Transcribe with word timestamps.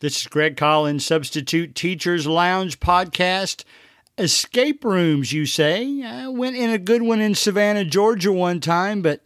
This 0.00 0.20
is 0.20 0.26
Greg 0.26 0.58
Collins, 0.58 1.06
Substitute 1.06 1.74
Teachers 1.74 2.26
Lounge 2.26 2.80
podcast. 2.80 3.64
Escape 4.18 4.84
rooms, 4.84 5.32
you 5.32 5.46
say? 5.46 6.02
I 6.02 6.28
went 6.28 6.56
in 6.56 6.68
a 6.68 6.76
good 6.76 7.00
one 7.00 7.22
in 7.22 7.34
Savannah, 7.34 7.82
Georgia 7.86 8.30
one 8.30 8.60
time, 8.60 9.00
but 9.00 9.22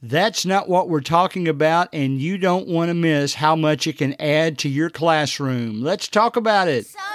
that's 0.00 0.46
not 0.46 0.68
what 0.68 0.88
we're 0.88 1.00
talking 1.00 1.48
about, 1.48 1.88
and 1.92 2.20
you 2.20 2.38
don't 2.38 2.68
want 2.68 2.90
to 2.90 2.94
miss 2.94 3.34
how 3.34 3.56
much 3.56 3.88
it 3.88 3.98
can 3.98 4.14
add 4.20 4.56
to 4.58 4.68
your 4.68 4.88
classroom. 4.88 5.82
Let's 5.82 6.06
talk 6.06 6.36
about 6.36 6.68
it. 6.68 6.86
Substitute 6.86 7.13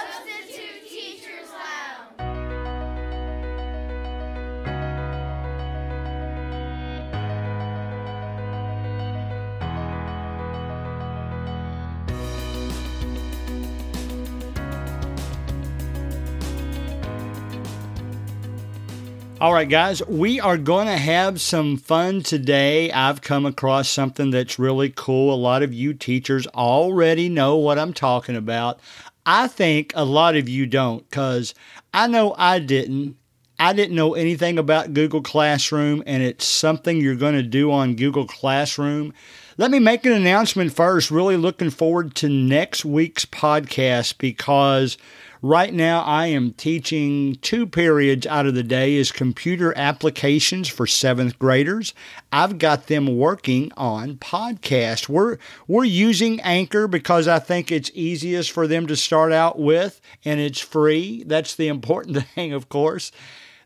All 19.40 19.54
right, 19.54 19.66
guys, 19.66 20.06
we 20.06 20.38
are 20.38 20.58
going 20.58 20.86
to 20.86 20.98
have 20.98 21.40
some 21.40 21.78
fun 21.78 22.22
today. 22.22 22.92
I've 22.92 23.22
come 23.22 23.46
across 23.46 23.88
something 23.88 24.30
that's 24.30 24.58
really 24.58 24.92
cool. 24.94 25.32
A 25.32 25.34
lot 25.34 25.62
of 25.62 25.72
you 25.72 25.94
teachers 25.94 26.46
already 26.48 27.30
know 27.30 27.56
what 27.56 27.78
I'm 27.78 27.94
talking 27.94 28.36
about. 28.36 28.80
I 29.24 29.48
think 29.48 29.94
a 29.96 30.04
lot 30.04 30.36
of 30.36 30.46
you 30.46 30.66
don't 30.66 31.08
because 31.08 31.54
I 31.94 32.06
know 32.06 32.34
I 32.36 32.58
didn't. 32.58 33.16
I 33.58 33.72
didn't 33.72 33.96
know 33.96 34.12
anything 34.12 34.58
about 34.58 34.92
Google 34.92 35.22
Classroom, 35.22 36.02
and 36.04 36.22
it's 36.22 36.46
something 36.46 36.98
you're 36.98 37.14
going 37.14 37.34
to 37.34 37.42
do 37.42 37.72
on 37.72 37.96
Google 37.96 38.26
Classroom. 38.26 39.14
Let 39.56 39.70
me 39.70 39.78
make 39.78 40.04
an 40.04 40.12
announcement 40.12 40.74
first. 40.74 41.10
Really 41.10 41.38
looking 41.38 41.70
forward 41.70 42.14
to 42.16 42.28
next 42.28 42.84
week's 42.84 43.24
podcast 43.24 44.18
because 44.18 44.98
Right 45.42 45.72
now, 45.72 46.02
I 46.02 46.26
am 46.26 46.52
teaching 46.52 47.36
two 47.36 47.66
periods 47.66 48.26
out 48.26 48.44
of 48.44 48.54
the 48.54 48.62
day 48.62 48.96
is 48.96 49.10
computer 49.10 49.72
applications 49.74 50.68
for 50.68 50.86
seventh 50.86 51.38
graders. 51.38 51.94
I've 52.30 52.58
got 52.58 52.88
them 52.88 53.16
working 53.16 53.72
on 53.74 54.16
podcast. 54.16 55.08
We're 55.08 55.38
we're 55.66 55.84
using 55.84 56.42
Anchor 56.42 56.86
because 56.86 57.26
I 57.26 57.38
think 57.38 57.72
it's 57.72 57.90
easiest 57.94 58.50
for 58.50 58.66
them 58.66 58.86
to 58.88 58.96
start 58.96 59.32
out 59.32 59.58
with, 59.58 60.02
and 60.26 60.40
it's 60.40 60.60
free. 60.60 61.24
That's 61.26 61.54
the 61.54 61.68
important 61.68 62.22
thing, 62.34 62.52
of 62.52 62.68
course. 62.68 63.10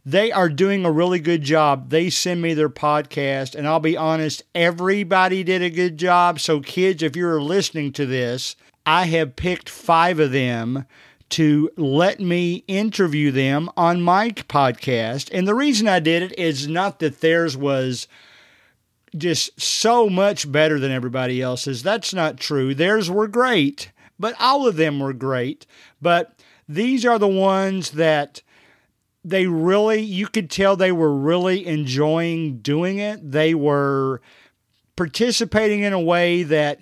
They 0.06 0.30
are 0.30 0.50
doing 0.50 0.84
a 0.84 0.92
really 0.92 1.18
good 1.18 1.42
job. 1.42 1.90
They 1.90 2.08
send 2.08 2.40
me 2.40 2.54
their 2.54 2.68
podcast, 2.68 3.56
and 3.56 3.66
I'll 3.66 3.80
be 3.80 3.96
honest, 3.96 4.44
everybody 4.54 5.42
did 5.42 5.60
a 5.60 5.70
good 5.70 5.98
job. 5.98 6.38
So, 6.38 6.60
kids, 6.60 7.02
if 7.02 7.16
you're 7.16 7.42
listening 7.42 7.90
to 7.94 8.06
this, 8.06 8.54
I 8.86 9.06
have 9.06 9.34
picked 9.34 9.68
five 9.68 10.20
of 10.20 10.30
them 10.30 10.86
to 11.34 11.68
let 11.76 12.20
me 12.20 12.62
interview 12.68 13.32
them 13.32 13.68
on 13.76 14.00
my 14.00 14.30
podcast. 14.30 15.28
And 15.32 15.48
the 15.48 15.54
reason 15.56 15.88
I 15.88 15.98
did 15.98 16.22
it 16.22 16.38
is 16.38 16.68
not 16.68 17.00
that 17.00 17.20
theirs 17.20 17.56
was 17.56 18.06
just 19.16 19.60
so 19.60 20.08
much 20.08 20.50
better 20.50 20.78
than 20.78 20.92
everybody 20.92 21.42
else's. 21.42 21.82
That's 21.82 22.14
not 22.14 22.38
true. 22.38 22.72
Theirs 22.72 23.10
were 23.10 23.26
great, 23.26 23.90
but 24.16 24.36
all 24.38 24.68
of 24.68 24.76
them 24.76 25.00
were 25.00 25.12
great. 25.12 25.66
But 26.00 26.38
these 26.68 27.04
are 27.04 27.18
the 27.18 27.26
ones 27.26 27.90
that 27.90 28.40
they 29.24 29.48
really, 29.48 30.02
you 30.02 30.28
could 30.28 30.48
tell 30.48 30.76
they 30.76 30.92
were 30.92 31.16
really 31.16 31.66
enjoying 31.66 32.58
doing 32.58 32.98
it. 32.98 33.32
They 33.32 33.54
were 33.54 34.20
participating 34.94 35.80
in 35.80 35.92
a 35.92 36.00
way 36.00 36.44
that 36.44 36.80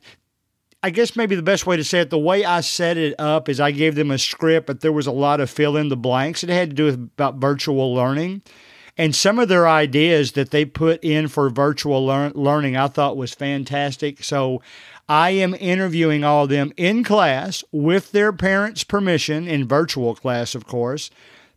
I 0.84 0.91
guess 0.91 1.14
maybe 1.14 1.36
the 1.36 1.42
best 1.42 1.64
way 1.64 1.77
to 1.77 1.84
say 1.84 2.00
it, 2.00 2.11
the 2.11 2.19
way 2.19 2.44
I 2.44 2.61
set 2.61 2.97
it 2.97 3.14
up 3.16 3.48
is 3.48 3.61
I 3.61 3.70
gave 3.70 3.94
them 3.94 4.11
a 4.11 4.19
script, 4.19 4.66
but 4.66 4.80
there 4.80 4.92
was 4.92 5.06
a 5.06 5.12
lot 5.12 5.39
of 5.39 5.48
fill 5.48 5.77
in 5.77 5.91
the 5.91 5.97
blanks. 5.97 6.42
It 6.42 6.50
had 6.50 6.70
to 6.70 6.77
do 6.77 6.84
with 6.86 6.94
about 6.94 7.36
virtual 7.36 7.94
learning. 7.94 8.42
And 8.98 9.14
some 9.14 9.39
of 9.39 9.48
their 9.48 9.69
ideas 9.69 10.33
that 10.33 10.51
they 10.51 10.64
put 10.64 11.02
in 11.05 11.29
for 11.29 11.48
virtual 11.51 12.05
lear- 12.05 12.33
learning 12.34 12.77
I 12.77 12.89
thought 12.89 13.17
was 13.17 13.33
fantastic. 13.33 14.24
So 14.24 14.61
I 15.08 15.30
am 15.30 15.55
interviewing 15.55 16.24
all 16.24 16.45
of 16.45 16.51
them 16.51 16.73
in 16.77 17.05
class 17.05 17.62
with 17.70 18.11
their 18.11 18.33
parents' 18.33 18.83
permission, 18.83 19.46
in 19.46 19.68
virtual 19.68 20.17
class, 20.17 20.57
of 20.57 20.67
course. 20.67 21.11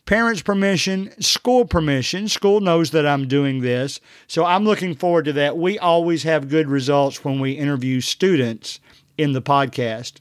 Parents' 0.05 0.43
permission, 0.43 1.19
school 1.19 1.65
permission. 1.65 2.27
School 2.27 2.59
knows 2.59 2.91
that 2.91 3.07
I'm 3.07 3.27
doing 3.27 3.61
this. 3.61 3.99
So 4.27 4.45
I'm 4.45 4.65
looking 4.65 4.93
forward 4.93 5.25
to 5.25 5.33
that. 5.33 5.57
We 5.57 5.79
always 5.79 6.21
have 6.23 6.47
good 6.47 6.69
results 6.69 7.25
when 7.25 7.39
we 7.39 7.53
interview 7.53 8.01
students 8.01 8.79
in 9.17 9.33
the 9.33 9.41
podcast. 9.41 10.19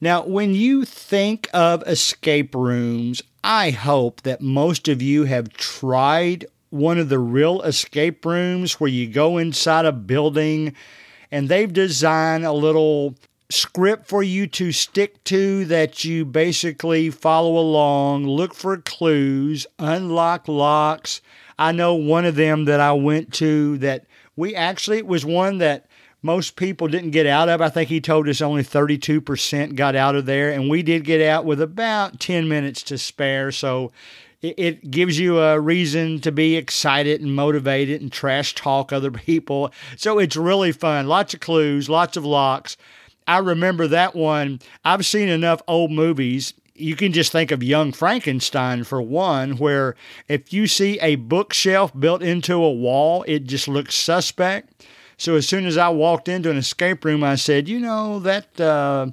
Now, 0.00 0.24
when 0.24 0.54
you 0.54 0.84
think 0.84 1.48
of 1.52 1.82
escape 1.86 2.54
rooms, 2.54 3.22
I 3.42 3.70
hope 3.70 4.22
that 4.22 4.40
most 4.40 4.86
of 4.88 5.02
you 5.02 5.24
have 5.24 5.52
tried 5.54 6.46
one 6.70 6.98
of 6.98 7.08
the 7.08 7.18
real 7.18 7.62
escape 7.62 8.24
rooms 8.24 8.74
where 8.74 8.90
you 8.90 9.08
go 9.08 9.38
inside 9.38 9.86
a 9.86 9.92
building 9.92 10.74
and 11.30 11.48
they've 11.48 11.72
designed 11.72 12.44
a 12.44 12.52
little 12.52 13.16
script 13.50 14.06
for 14.06 14.22
you 14.22 14.46
to 14.46 14.70
stick 14.70 15.22
to 15.24 15.64
that 15.64 16.04
you 16.04 16.24
basically 16.24 17.10
follow 17.10 17.58
along, 17.58 18.26
look 18.26 18.54
for 18.54 18.76
clues, 18.76 19.66
unlock 19.78 20.46
locks. 20.46 21.20
I 21.58 21.72
know 21.72 21.94
one 21.94 22.24
of 22.24 22.36
them 22.36 22.66
that 22.66 22.80
I 22.80 22.92
went 22.92 23.32
to 23.34 23.78
that 23.78 24.04
we 24.36 24.54
actually, 24.54 24.98
it 24.98 25.06
was 25.06 25.24
one 25.24 25.58
that 25.58 25.87
most 26.22 26.56
people 26.56 26.88
didn't 26.88 27.10
get 27.10 27.26
out 27.26 27.48
of. 27.48 27.60
I 27.60 27.68
think 27.68 27.88
he 27.88 28.00
told 28.00 28.28
us 28.28 28.40
only 28.40 28.62
32% 28.62 29.74
got 29.76 29.94
out 29.94 30.16
of 30.16 30.26
there, 30.26 30.50
and 30.50 30.68
we 30.68 30.82
did 30.82 31.04
get 31.04 31.22
out 31.22 31.44
with 31.44 31.60
about 31.60 32.18
10 32.18 32.48
minutes 32.48 32.82
to 32.84 32.98
spare. 32.98 33.52
So 33.52 33.92
it, 34.42 34.54
it 34.58 34.90
gives 34.90 35.18
you 35.18 35.38
a 35.38 35.60
reason 35.60 36.20
to 36.20 36.32
be 36.32 36.56
excited 36.56 37.20
and 37.20 37.34
motivated 37.34 38.00
and 38.00 38.10
trash 38.10 38.54
talk 38.54 38.92
other 38.92 39.10
people. 39.12 39.72
So 39.96 40.18
it's 40.18 40.36
really 40.36 40.72
fun. 40.72 41.06
Lots 41.06 41.34
of 41.34 41.40
clues, 41.40 41.88
lots 41.88 42.16
of 42.16 42.24
locks. 42.24 42.76
I 43.26 43.38
remember 43.38 43.86
that 43.88 44.16
one. 44.16 44.60
I've 44.84 45.04
seen 45.04 45.28
enough 45.28 45.62
old 45.68 45.90
movies 45.90 46.54
you 46.78 46.94
can 46.94 47.12
just 47.12 47.32
think 47.32 47.50
of 47.50 47.62
Young 47.62 47.92
Frankenstein 47.92 48.84
for 48.84 49.02
one, 49.02 49.56
where 49.56 49.96
if 50.28 50.52
you 50.52 50.66
see 50.66 50.98
a 51.00 51.16
bookshelf 51.16 51.92
built 51.98 52.22
into 52.22 52.54
a 52.54 52.72
wall, 52.72 53.24
it 53.26 53.44
just 53.44 53.68
looks 53.68 53.94
suspect. 53.94 54.86
So 55.18 55.34
as 55.34 55.46
soon 55.46 55.66
as 55.66 55.76
I 55.76 55.88
walked 55.90 56.28
into 56.28 56.50
an 56.50 56.56
escape 56.56 57.04
room, 57.04 57.22
I 57.22 57.34
said, 57.34 57.68
you 57.68 57.80
know, 57.80 58.18
that. 58.20 58.58
Uh, 58.60 59.08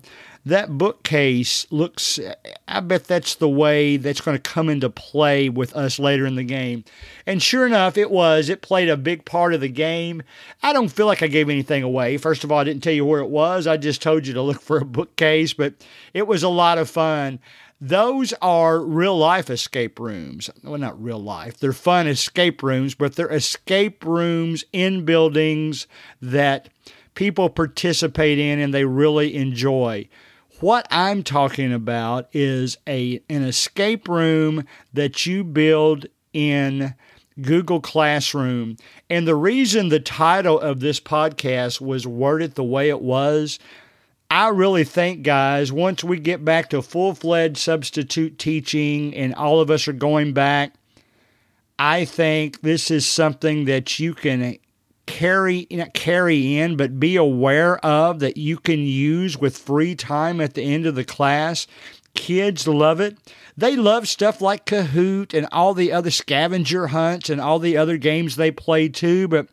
that 0.47 0.77
bookcase 0.77 1.66
looks 1.71 2.19
i 2.67 2.79
bet 2.79 3.05
that's 3.05 3.33
the 3.35 3.49
way 3.49 3.97
that's 3.97 4.21
going 4.21 4.38
to 4.38 4.41
come 4.41 4.69
into 4.69 4.89
play 4.89 5.49
with 5.49 5.75
us 5.75 5.97
later 5.97 6.25
in 6.25 6.35
the 6.35 6.43
game. 6.43 6.83
And 7.25 7.41
sure 7.41 7.66
enough 7.66 7.97
it 7.97 8.11
was. 8.11 8.47
It 8.47 8.61
played 8.61 8.88
a 8.88 8.95
big 8.95 9.25
part 9.25 9.55
of 9.55 9.61
the 9.61 9.69
game. 9.69 10.21
I 10.61 10.71
don't 10.71 10.89
feel 10.89 11.07
like 11.07 11.23
i 11.23 11.27
gave 11.27 11.49
anything 11.49 11.81
away. 11.81 12.17
First 12.17 12.43
of 12.43 12.51
all 12.51 12.59
i 12.59 12.63
didn't 12.63 12.83
tell 12.83 12.93
you 12.93 13.05
where 13.05 13.22
it 13.22 13.29
was. 13.29 13.66
I 13.66 13.77
just 13.77 14.03
told 14.03 14.27
you 14.27 14.33
to 14.33 14.41
look 14.41 14.61
for 14.61 14.77
a 14.77 14.85
bookcase 14.85 15.53
but 15.53 15.73
it 16.13 16.27
was 16.27 16.43
a 16.43 16.49
lot 16.49 16.77
of 16.77 16.89
fun 16.89 17.39
those 17.81 18.33
are 18.41 18.79
real 18.79 19.17
life 19.17 19.49
escape 19.49 19.99
rooms. 19.99 20.49
Well, 20.63 20.77
not 20.77 21.01
real 21.01 21.21
life. 21.21 21.57
They're 21.57 21.73
fun 21.73 22.07
escape 22.07 22.63
rooms, 22.63 22.95
but 22.95 23.15
they're 23.15 23.31
escape 23.31 24.05
rooms 24.05 24.63
in 24.71 25.05
buildings 25.05 25.87
that 26.21 26.69
people 27.15 27.49
participate 27.49 28.39
in 28.39 28.59
and 28.59 28.73
they 28.73 28.85
really 28.85 29.35
enjoy. 29.35 30.07
What 30.61 30.87
I'm 30.89 31.21
talking 31.21 31.73
about 31.73 32.29
is 32.31 32.77
a 32.87 33.21
an 33.29 33.43
escape 33.43 34.07
room 34.07 34.65
that 34.93 35.25
you 35.25 35.43
build 35.43 36.05
in 36.31 36.95
Google 37.41 37.81
Classroom. 37.81 38.77
And 39.09 39.27
the 39.27 39.35
reason 39.35 39.89
the 39.89 39.99
title 39.99 40.57
of 40.59 40.79
this 40.79 41.01
podcast 41.01 41.81
was 41.81 42.07
worded 42.07 42.55
the 42.55 42.63
way 42.63 42.87
it 42.87 43.01
was 43.01 43.59
I 44.29 44.49
really 44.49 44.83
think, 44.83 45.23
guys, 45.23 45.71
once 45.71 46.03
we 46.03 46.19
get 46.19 46.43
back 46.43 46.69
to 46.72 46.81
full 46.81 47.13
fledged 47.13 47.57
substitute 47.57 48.39
teaching 48.39 49.13
and 49.16 49.35
all 49.35 49.61
of 49.61 49.69
us 49.69 49.87
are 49.87 49.93
going 49.93 50.33
back, 50.33 50.73
I 51.77 52.05
think 52.05 52.61
this 52.61 52.89
is 52.89 53.05
something 53.05 53.66
that 53.66 53.99
you 53.99 54.13
can 54.13 54.57
carry 55.05 55.67
not 55.69 55.93
carry 55.93 56.57
in 56.57 56.75
but 56.75 56.99
be 56.99 57.16
aware 57.16 57.77
of 57.85 58.19
that 58.19 58.37
you 58.37 58.57
can 58.57 58.79
use 58.79 59.37
with 59.37 59.55
free 59.55 59.93
time 59.93 60.41
at 60.41 60.55
the 60.55 60.63
end 60.63 60.85
of 60.85 60.95
the 60.95 61.03
class. 61.03 61.67
Kids 62.16 62.67
love 62.67 62.99
it. 62.99 63.17
They 63.55 63.75
love 63.75 64.07
stuff 64.07 64.41
like 64.41 64.66
kahoot 64.66 65.33
and 65.33 65.47
all 65.51 65.73
the 65.73 65.91
other 65.91 66.09
scavenger 66.09 66.87
hunts 66.87 67.29
and 67.29 67.39
all 67.39 67.59
the 67.59 67.78
other 67.78 67.97
games 67.97 68.35
they 68.35 68.51
play 68.51 68.89
too 68.89 69.28
but 69.28 69.47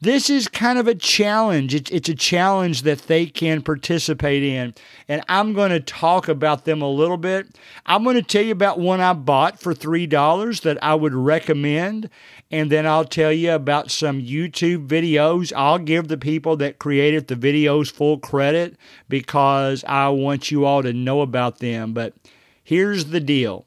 this 0.00 0.28
is 0.28 0.48
kind 0.48 0.78
of 0.78 0.86
a 0.86 0.94
challenge. 0.94 1.74
It's, 1.74 1.90
it's 1.90 2.08
a 2.08 2.14
challenge 2.14 2.82
that 2.82 3.02
they 3.02 3.26
can 3.26 3.62
participate 3.62 4.42
in. 4.42 4.74
And 5.08 5.22
I'm 5.28 5.52
going 5.52 5.70
to 5.70 5.80
talk 5.80 6.28
about 6.28 6.64
them 6.64 6.82
a 6.82 6.90
little 6.90 7.16
bit. 7.16 7.46
I'm 7.86 8.04
going 8.04 8.16
to 8.16 8.22
tell 8.22 8.42
you 8.42 8.52
about 8.52 8.78
one 8.78 9.00
I 9.00 9.12
bought 9.12 9.60
for 9.60 9.74
$3 9.74 10.60
that 10.62 10.82
I 10.82 10.94
would 10.94 11.14
recommend. 11.14 12.10
And 12.50 12.70
then 12.70 12.86
I'll 12.86 13.04
tell 13.04 13.32
you 13.32 13.52
about 13.52 13.90
some 13.90 14.20
YouTube 14.20 14.86
videos. 14.86 15.52
I'll 15.56 15.78
give 15.78 16.08
the 16.08 16.18
people 16.18 16.56
that 16.58 16.78
created 16.78 17.26
the 17.26 17.36
videos 17.36 17.90
full 17.90 18.18
credit 18.18 18.76
because 19.08 19.84
I 19.84 20.08
want 20.10 20.50
you 20.50 20.64
all 20.64 20.82
to 20.82 20.92
know 20.92 21.22
about 21.22 21.58
them. 21.58 21.92
But 21.92 22.14
here's 22.62 23.06
the 23.06 23.20
deal 23.20 23.65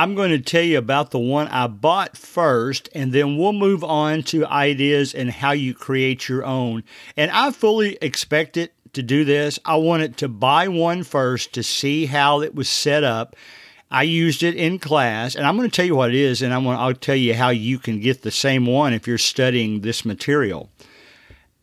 I'm 0.00 0.14
going 0.14 0.30
to 0.30 0.40
tell 0.40 0.62
you 0.62 0.78
about 0.78 1.10
the 1.10 1.18
one 1.18 1.48
I 1.48 1.66
bought 1.66 2.16
first, 2.16 2.88
and 2.94 3.12
then 3.12 3.36
we'll 3.36 3.52
move 3.52 3.84
on 3.84 4.22
to 4.22 4.46
ideas 4.46 5.12
and 5.12 5.30
how 5.30 5.50
you 5.50 5.74
create 5.74 6.26
your 6.26 6.42
own. 6.42 6.84
And 7.18 7.30
I 7.30 7.50
fully 7.50 7.98
expect 8.00 8.56
it 8.56 8.72
to 8.94 9.02
do 9.02 9.26
this. 9.26 9.58
I 9.62 9.76
wanted 9.76 10.16
to 10.16 10.28
buy 10.28 10.68
one 10.68 11.02
first 11.02 11.52
to 11.52 11.62
see 11.62 12.06
how 12.06 12.40
it 12.40 12.54
was 12.54 12.66
set 12.66 13.04
up. 13.04 13.36
I 13.90 14.04
used 14.04 14.42
it 14.42 14.54
in 14.54 14.78
class, 14.78 15.34
and 15.34 15.44
I'm 15.44 15.58
going 15.58 15.68
to 15.68 15.76
tell 15.76 15.84
you 15.84 15.96
what 15.96 16.08
it 16.08 16.16
is, 16.16 16.40
and 16.40 16.54
I'm 16.54 16.64
going 16.64 16.78
to, 16.78 16.82
I'll 16.82 16.94
tell 16.94 17.14
you 17.14 17.34
how 17.34 17.50
you 17.50 17.78
can 17.78 18.00
get 18.00 18.22
the 18.22 18.30
same 18.30 18.64
one 18.64 18.94
if 18.94 19.06
you're 19.06 19.18
studying 19.18 19.82
this 19.82 20.06
material. 20.06 20.70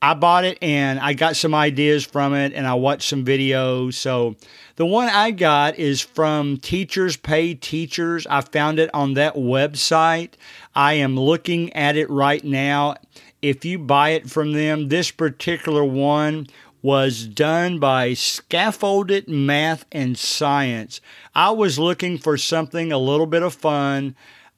I 0.01 0.13
bought 0.13 0.45
it 0.45 0.57
and 0.61 0.99
I 0.99 1.13
got 1.13 1.35
some 1.35 1.55
ideas 1.55 2.05
from 2.05 2.33
it, 2.35 2.53
and 2.53 2.67
I 2.67 2.75
watched 2.75 3.09
some 3.09 3.25
videos. 3.25 3.95
So 3.95 4.35
the 4.75 4.85
one 4.85 5.09
I 5.09 5.31
got 5.31 5.79
is 5.79 6.01
from 6.01 6.57
Teachers 6.57 7.17
Pay 7.17 7.55
Teachers. 7.55 8.27
I 8.27 8.41
found 8.41 8.79
it 8.79 8.89
on 8.93 9.15
that 9.15 9.35
website. 9.35 10.33
I 10.75 10.93
am 10.93 11.19
looking 11.19 11.73
at 11.73 11.97
it 11.97 12.09
right 12.09 12.43
now. 12.43 12.95
If 13.41 13.65
you 13.65 13.79
buy 13.79 14.09
it 14.09 14.29
from 14.29 14.53
them, 14.53 14.89
this 14.89 15.11
particular 15.11 15.83
one 15.83 16.47
was 16.81 17.25
done 17.25 17.79
by 17.79 18.13
Scaffolded 18.13 19.27
Math 19.27 19.85
and 19.91 20.17
Science. 20.17 21.01
I 21.33 21.51
was 21.51 21.79
looking 21.79 22.17
for 22.17 22.37
something 22.37 22.91
a 22.91 22.97
little 22.97 23.25
bit 23.25 23.43
of 23.43 23.53
fun 23.53 24.15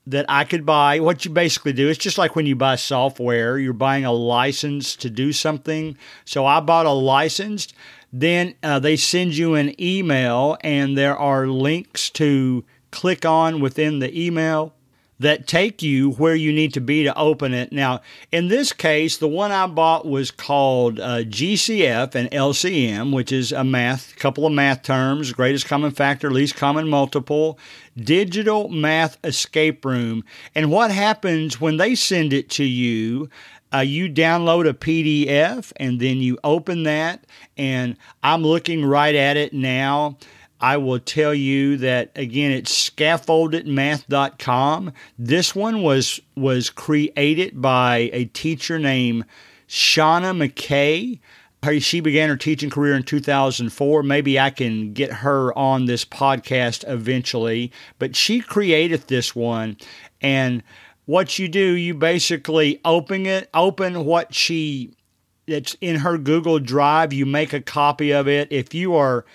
that 0.09 0.25
I 0.27 0.43
could 0.43 0.65
buy. 0.65 0.99
What 0.99 1.25
you 1.25 1.31
basically 1.31 1.73
do, 1.73 1.87
it's 1.87 1.99
just 1.99 2.17
like 2.17 2.35
when 2.35 2.45
you 2.45 2.55
buy 2.55 2.75
software, 2.75 3.57
you're 3.57 3.73
buying 3.73 4.05
a 4.05 4.11
license 4.11 4.95
to 4.97 5.09
do 5.09 5.31
something. 5.31 5.97
So 6.25 6.45
I 6.45 6.59
bought 6.59 6.85
a 6.85 6.91
license. 6.91 7.67
Then 8.11 8.55
uh, 8.63 8.79
they 8.79 8.95
send 8.95 9.37
you 9.37 9.53
an 9.53 9.79
email, 9.79 10.57
and 10.61 10.97
there 10.97 11.15
are 11.15 11.47
links 11.47 12.09
to 12.11 12.65
click 12.91 13.23
on 13.23 13.59
within 13.59 13.99
the 13.99 14.19
email 14.19 14.73
that 15.19 15.47
take 15.47 15.81
you 15.81 16.11
where 16.11 16.35
you 16.35 16.53
need 16.53 16.73
to 16.73 16.81
be 16.81 17.03
to 17.03 17.17
open 17.17 17.53
it. 17.53 17.71
Now, 17.71 18.01
in 18.31 18.47
this 18.47 18.71
case, 18.71 19.17
the 19.17 19.27
one 19.27 19.51
I 19.51 19.67
bought 19.67 20.05
was 20.05 20.31
called 20.31 20.99
uh, 20.99 21.23
GCF 21.23 22.15
and 22.15 22.31
LCM, 22.31 23.13
which 23.13 23.31
is 23.31 23.51
a 23.51 23.63
math, 23.63 24.15
couple 24.15 24.45
of 24.45 24.53
math 24.53 24.81
terms, 24.83 25.33
greatest 25.33 25.67
common 25.67 25.91
factor, 25.91 26.31
least 26.31 26.55
common 26.55 26.87
multiple, 26.87 27.59
digital 27.97 28.69
math 28.69 29.17
escape 29.23 29.83
room. 29.83 30.23
And 30.55 30.71
what 30.71 30.91
happens 30.91 31.59
when 31.59 31.77
they 31.77 31.95
send 31.95 32.31
it 32.31 32.49
to 32.51 32.63
you? 32.63 33.29
Uh, 33.71 33.79
you 33.79 34.09
download 34.09 34.67
a 34.67 34.73
PDF 34.73 35.71
and 35.77 35.99
then 35.99 36.17
you 36.17 36.39
open 36.43 36.83
that, 36.83 37.23
and 37.55 37.95
I'm 38.23 38.41
looking 38.41 38.83
right 38.83 39.13
at 39.13 39.37
it 39.37 39.53
now. 39.53 40.17
I 40.61 40.77
will 40.77 40.99
tell 40.99 41.33
you 41.33 41.77
that 41.77 42.11
again 42.15 42.51
it's 42.51 42.89
scaffoldedmath.com. 42.89 44.93
This 45.17 45.55
one 45.55 45.81
was 45.81 46.19
was 46.35 46.69
created 46.69 47.61
by 47.61 48.09
a 48.13 48.25
teacher 48.25 48.77
named 48.77 49.25
Shauna 49.67 50.35
McKay. 50.35 51.19
She 51.81 51.99
began 51.99 52.29
her 52.29 52.37
teaching 52.37 52.69
career 52.69 52.95
in 52.95 53.03
2004. 53.03 54.03
Maybe 54.03 54.39
I 54.39 54.49
can 54.49 54.93
get 54.93 55.11
her 55.11 55.57
on 55.57 55.85
this 55.85 56.05
podcast 56.05 56.87
eventually, 56.87 57.71
but 57.97 58.15
she 58.15 58.39
created 58.39 59.07
this 59.07 59.35
one 59.35 59.75
and 60.21 60.63
what 61.05 61.39
you 61.39 61.47
do, 61.47 61.73
you 61.73 61.95
basically 61.95 62.79
open 62.85 63.25
it, 63.25 63.49
open 63.53 64.05
what 64.05 64.33
she 64.33 64.93
it's 65.47 65.75
in 65.81 65.97
her 65.97 66.19
Google 66.19 66.59
Drive, 66.59 67.11
you 67.11 67.25
make 67.25 67.51
a 67.51 67.61
copy 67.61 68.11
of 68.11 68.27
it. 68.27 68.47
If 68.51 68.75
you 68.75 68.95
are 68.95 69.25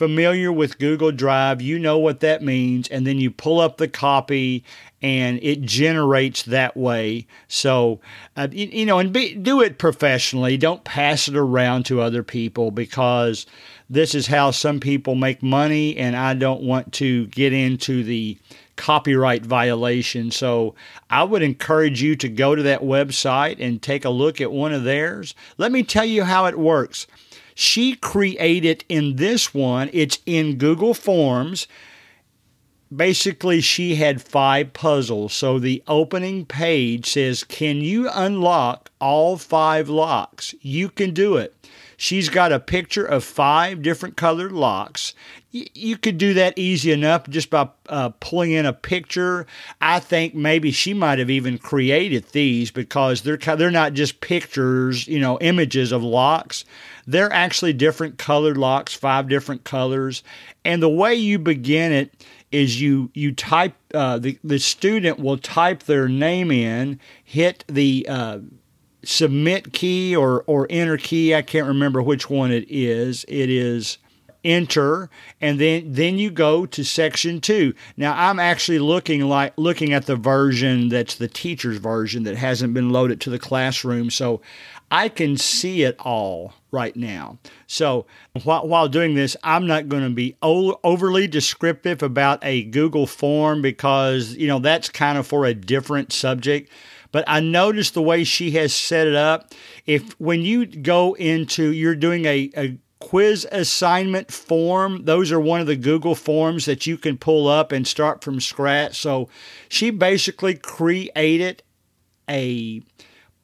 familiar 0.00 0.50
with 0.50 0.78
Google 0.78 1.12
Drive, 1.12 1.60
you 1.60 1.78
know 1.78 1.98
what 1.98 2.20
that 2.20 2.42
means. 2.42 2.88
And 2.88 3.06
then 3.06 3.18
you 3.18 3.30
pull 3.30 3.60
up 3.60 3.76
the 3.76 3.86
copy 3.86 4.64
and 5.02 5.38
it 5.42 5.60
generates 5.60 6.42
that 6.44 6.74
way. 6.74 7.26
So, 7.48 8.00
uh, 8.34 8.48
you, 8.50 8.66
you, 8.68 8.86
know, 8.86 8.98
and 8.98 9.12
be, 9.12 9.34
do 9.34 9.60
it 9.60 9.76
professionally. 9.76 10.56
Don't 10.56 10.84
pass 10.84 11.28
it 11.28 11.36
around 11.36 11.84
to 11.84 12.00
other 12.00 12.22
people 12.22 12.70
because 12.70 13.44
this 13.90 14.14
is 14.14 14.26
how 14.26 14.52
some 14.52 14.80
people 14.80 15.16
make 15.16 15.42
money. 15.42 15.98
And 15.98 16.16
I 16.16 16.32
don't 16.32 16.62
want 16.62 16.94
to 16.94 17.26
get 17.26 17.52
into 17.52 18.02
the 18.02 18.38
copyright 18.76 19.44
violation. 19.44 20.30
So 20.30 20.74
I 21.10 21.24
would 21.24 21.42
encourage 21.42 22.00
you 22.00 22.16
to 22.16 22.28
go 22.30 22.54
to 22.54 22.62
that 22.62 22.80
website 22.80 23.56
and 23.60 23.82
take 23.82 24.06
a 24.06 24.10
look 24.10 24.40
at 24.40 24.50
one 24.50 24.72
of 24.72 24.84
theirs. 24.84 25.34
Let 25.58 25.72
me 25.72 25.82
tell 25.82 26.06
you 26.06 26.24
how 26.24 26.46
it 26.46 26.58
works. 26.58 27.06
She 27.54 27.94
created 27.94 28.84
in 28.88 29.16
this 29.16 29.52
one, 29.54 29.90
it's 29.92 30.18
in 30.26 30.56
Google 30.56 30.94
Forms. 30.94 31.66
Basically, 32.94 33.60
she 33.60 33.94
had 33.94 34.20
five 34.20 34.72
puzzles. 34.72 35.32
So 35.32 35.58
the 35.58 35.82
opening 35.86 36.44
page 36.44 37.10
says, 37.10 37.44
Can 37.44 37.76
you 37.78 38.10
unlock 38.12 38.90
all 39.00 39.36
five 39.36 39.88
locks? 39.88 40.54
You 40.60 40.88
can 40.88 41.14
do 41.14 41.36
it. 41.36 41.59
She's 42.02 42.30
got 42.30 42.50
a 42.50 42.58
picture 42.58 43.04
of 43.04 43.24
five 43.24 43.82
different 43.82 44.16
colored 44.16 44.52
locks. 44.52 45.12
You 45.50 45.98
could 45.98 46.16
do 46.16 46.32
that 46.32 46.58
easy 46.58 46.92
enough 46.92 47.28
just 47.28 47.50
by 47.50 47.68
uh, 47.90 48.08
pulling 48.20 48.52
in 48.52 48.64
a 48.64 48.72
picture. 48.72 49.46
I 49.82 50.00
think 50.00 50.34
maybe 50.34 50.70
she 50.70 50.94
might 50.94 51.18
have 51.18 51.28
even 51.28 51.58
created 51.58 52.24
these 52.32 52.70
because 52.70 53.20
they're 53.20 53.36
they're 53.36 53.70
not 53.70 53.92
just 53.92 54.22
pictures, 54.22 55.06
you 55.08 55.20
know, 55.20 55.36
images 55.42 55.92
of 55.92 56.02
locks. 56.02 56.64
They're 57.06 57.30
actually 57.34 57.74
different 57.74 58.16
colored 58.16 58.56
locks, 58.56 58.94
five 58.94 59.28
different 59.28 59.64
colors. 59.64 60.22
And 60.64 60.82
the 60.82 60.88
way 60.88 61.14
you 61.14 61.38
begin 61.38 61.92
it 61.92 62.24
is 62.50 62.80
you 62.80 63.10
you 63.12 63.32
type 63.32 63.74
uh, 63.92 64.18
the 64.18 64.38
the 64.42 64.58
student 64.58 65.18
will 65.18 65.36
type 65.36 65.82
their 65.82 66.08
name 66.08 66.50
in, 66.50 66.98
hit 67.22 67.62
the 67.68 68.06
uh, 68.08 68.38
submit 69.04 69.72
key 69.72 70.14
or, 70.14 70.42
or 70.46 70.66
enter 70.70 70.96
key. 70.96 71.34
I 71.34 71.42
can't 71.42 71.66
remember 71.66 72.02
which 72.02 72.28
one 72.28 72.50
it 72.50 72.66
is. 72.68 73.24
It 73.28 73.50
is 73.50 73.98
enter 74.42 75.10
and 75.40 75.60
then 75.60 75.92
then 75.92 76.18
you 76.18 76.30
go 76.30 76.64
to 76.64 76.82
section 76.82 77.40
2 77.40 77.74
now 77.98 78.14
i'm 78.16 78.38
actually 78.38 78.78
looking 78.78 79.20
like 79.28 79.52
looking 79.58 79.92
at 79.92 80.06
the 80.06 80.16
version 80.16 80.88
that's 80.88 81.16
the 81.16 81.28
teacher's 81.28 81.76
version 81.76 82.22
that 82.22 82.36
hasn't 82.36 82.72
been 82.72 82.90
loaded 82.90 83.20
to 83.20 83.28
the 83.28 83.38
classroom 83.38 84.08
so 84.08 84.40
i 84.90 85.10
can 85.10 85.36
see 85.36 85.82
it 85.82 85.94
all 86.00 86.54
right 86.70 86.96
now 86.96 87.38
so 87.66 88.06
while, 88.44 88.66
while 88.66 88.88
doing 88.88 89.14
this 89.14 89.36
i'm 89.44 89.66
not 89.66 89.90
going 89.90 90.02
to 90.02 90.10
be 90.10 90.34
overly 90.42 91.26
descriptive 91.26 92.02
about 92.02 92.42
a 92.42 92.64
google 92.64 93.06
form 93.06 93.60
because 93.60 94.34
you 94.36 94.46
know 94.46 94.58
that's 94.58 94.88
kind 94.88 95.18
of 95.18 95.26
for 95.26 95.44
a 95.44 95.52
different 95.52 96.12
subject 96.14 96.70
but 97.12 97.24
I 97.26 97.40
noticed 97.40 97.94
the 97.94 98.02
way 98.02 98.24
she 98.24 98.52
has 98.52 98.74
set 98.74 99.06
it 99.06 99.14
up. 99.14 99.52
If 99.86 100.18
when 100.20 100.42
you 100.42 100.66
go 100.66 101.14
into, 101.14 101.72
you're 101.72 101.94
doing 101.94 102.24
a, 102.24 102.50
a 102.56 102.78
quiz 103.00 103.46
assignment 103.50 104.30
form. 104.30 105.04
Those 105.04 105.32
are 105.32 105.40
one 105.40 105.60
of 105.60 105.66
the 105.66 105.76
Google 105.76 106.14
forms 106.14 106.66
that 106.66 106.86
you 106.86 106.96
can 106.96 107.18
pull 107.18 107.48
up 107.48 107.72
and 107.72 107.86
start 107.86 108.22
from 108.22 108.40
scratch. 108.40 108.98
So 109.00 109.28
she 109.68 109.90
basically 109.90 110.54
created 110.54 111.62
a 112.28 112.82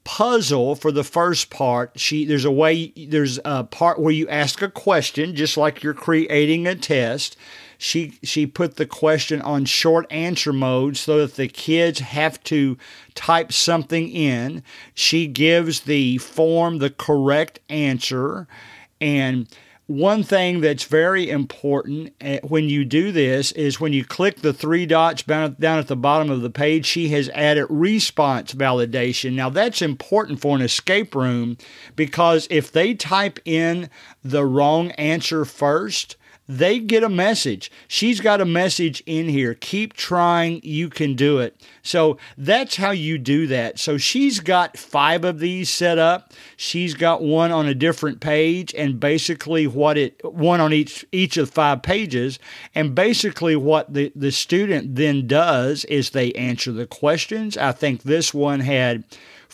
puzzle 0.05 0.77
for 0.77 0.93
the 0.93 1.03
first 1.03 1.51
part. 1.51 1.99
She 1.99 2.25
there's 2.25 2.45
a 2.45 2.51
way 2.51 2.93
there's 3.09 3.41
a 3.45 3.65
part 3.65 3.99
where 3.99 4.13
you 4.13 4.29
ask 4.29 4.63
a 4.63 4.71
question 4.71 5.35
just 5.35 5.57
like 5.57 5.83
you're 5.83 5.95
creating 5.95 6.67
a 6.69 6.77
test 6.77 7.37
she 7.79 8.19
she 8.23 8.47
put 8.47 8.77
the 8.77 8.87
question 8.87 9.43
on 9.43 9.65
short 9.65 10.07
answer 10.11 10.53
mode 10.53 10.97
so 10.97 11.19
that 11.19 11.37
the 11.37 11.49
kids 11.49 12.01
have 12.01 12.43
to 12.45 12.77
type 13.15 13.53
something 13.53 14.09
in. 14.09 14.63
She 14.95 15.27
gives 15.27 15.81
the 15.81 16.19
form 16.19 16.79
the 16.79 16.91
correct 16.91 17.61
answer 17.69 18.47
and 19.01 19.49
one 19.87 20.25
thing 20.25 20.63
that's 20.63 20.83
very 20.83 21.31
important 21.31 22.13
eh, 22.21 22.41
when 22.43 22.69
you 22.69 22.85
do 22.85 23.13
this 23.13 23.53
is 23.53 23.81
when 23.81 23.93
you 23.93 24.05
click 24.05 24.41
the 24.41 24.53
three 24.53 24.85
dots 24.85 25.23
down 25.23 25.55
at 25.61 25.87
the 25.87 25.95
bottom 25.97 26.29
of 26.29 26.43
the 26.43 26.51
page, 26.51 26.85
she 26.85 27.11
has 27.11 27.29
added 27.29 27.67
response 27.71 28.53
validation. 28.53 29.35
Now, 29.35 29.49
that's 29.49 29.81
important 29.81 30.41
for 30.41 30.57
an 30.57 30.63
escape 30.63 31.15
room 31.15 31.57
because 31.95 32.49
if 32.51 32.73
they 32.73 32.95
type 32.95 33.39
in 33.45 33.89
the 34.25 34.45
wrong 34.45 34.91
answer 34.93 35.45
first, 35.45 36.17
they 36.49 36.79
get 36.79 37.03
a 37.03 37.09
message. 37.09 37.71
She's 37.89 38.21
got 38.21 38.41
a 38.41 38.45
message 38.45 39.03
in 39.07 39.29
here. 39.29 39.55
Keep 39.55 39.95
trying. 39.95 40.61
You 40.63 40.89
can 40.89 41.15
do 41.15 41.39
it. 41.39 41.61
So 41.83 42.19
that's 42.39 42.77
how 42.77 42.91
you 42.91 43.19
do 43.19 43.47
that. 43.49 43.79
So 43.79 43.99
she's 43.99 44.41
got 44.41 44.77
five 44.77 45.25
of 45.25 45.41
these 45.41 45.69
set 45.69 45.99
up. 45.99 46.33
She's 46.57 46.95
got 46.95 47.23
one 47.23 47.51
on 47.51 47.67
a 47.67 47.75
different 47.75 48.21
page 48.21 48.75
and 48.75 49.01
basically 49.01 49.67
what 49.67 49.99
it, 49.99 50.21
one 50.25 50.61
on 50.61 50.73
each, 50.73 51.05
each 51.11 51.37
of 51.37 51.51
five 51.51 51.83
pages. 51.83 52.39
And 52.75 52.95
basically 52.95 53.57
what 53.57 53.93
the, 53.93 54.13
the 54.15 54.33
student 54.33 54.95
then 54.95 55.27
does 55.27 55.85
is 55.87 56.11
they 56.11 56.33
answer 56.33 56.71
the 56.73 56.87
questions. 56.87 57.57
I 57.57 57.73
think 57.73 58.03
this 58.03 58.33
one 58.33 58.61
had 58.61 59.05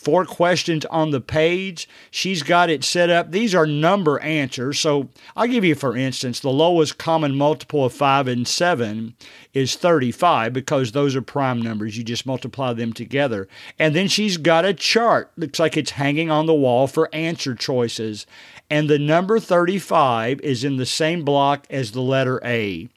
four 0.03 0.25
questions 0.25 0.85
on 0.85 1.11
the 1.11 1.21
page. 1.21 1.87
She's 2.11 2.43
got 2.43 2.69
it 2.69 2.83
set 2.83 3.09
up. 3.09 3.31
These 3.31 3.55
are 3.55 3.65
number 3.65 4.19
answers. 4.19 4.79
So 4.79 5.09
I'll 5.35 5.47
give 5.47 5.63
you, 5.63 5.75
for 5.75 5.95
instance, 5.95 6.39
the 6.39 6.49
lowest 6.49 6.97
common 6.97 7.35
multiple 7.35 7.85
of 7.85 7.93
5 7.93 8.27
and 8.27 8.47
7 8.47 9.15
is 9.53 9.75
35 9.75 10.53
because 10.53 10.91
those 10.91 11.15
are 11.15 11.21
prime 11.21 11.61
numbers. 11.61 11.97
You 11.97 12.03
just 12.03 12.25
multiply 12.25 12.73
them 12.73 12.93
together. 12.93 13.47
And 13.79 13.95
then 13.95 14.07
she's 14.07 14.37
got 14.37 14.65
a 14.65 14.73
chart. 14.73 15.31
Looks 15.37 15.59
like 15.59 15.77
it's 15.77 15.91
hanging 15.91 16.29
on 16.29 16.45
the 16.45 16.53
wall 16.53 16.87
for 16.87 17.13
answer 17.13 17.55
choices. 17.55 18.25
And 18.69 18.89
the 18.89 18.99
number 18.99 19.39
35 19.39 20.41
is 20.41 20.63
in 20.63 20.77
the 20.77 20.85
same 20.85 21.23
block 21.23 21.65
as 21.69 21.91
the 21.91 22.01
letter 22.01 22.41
A. 22.43 22.89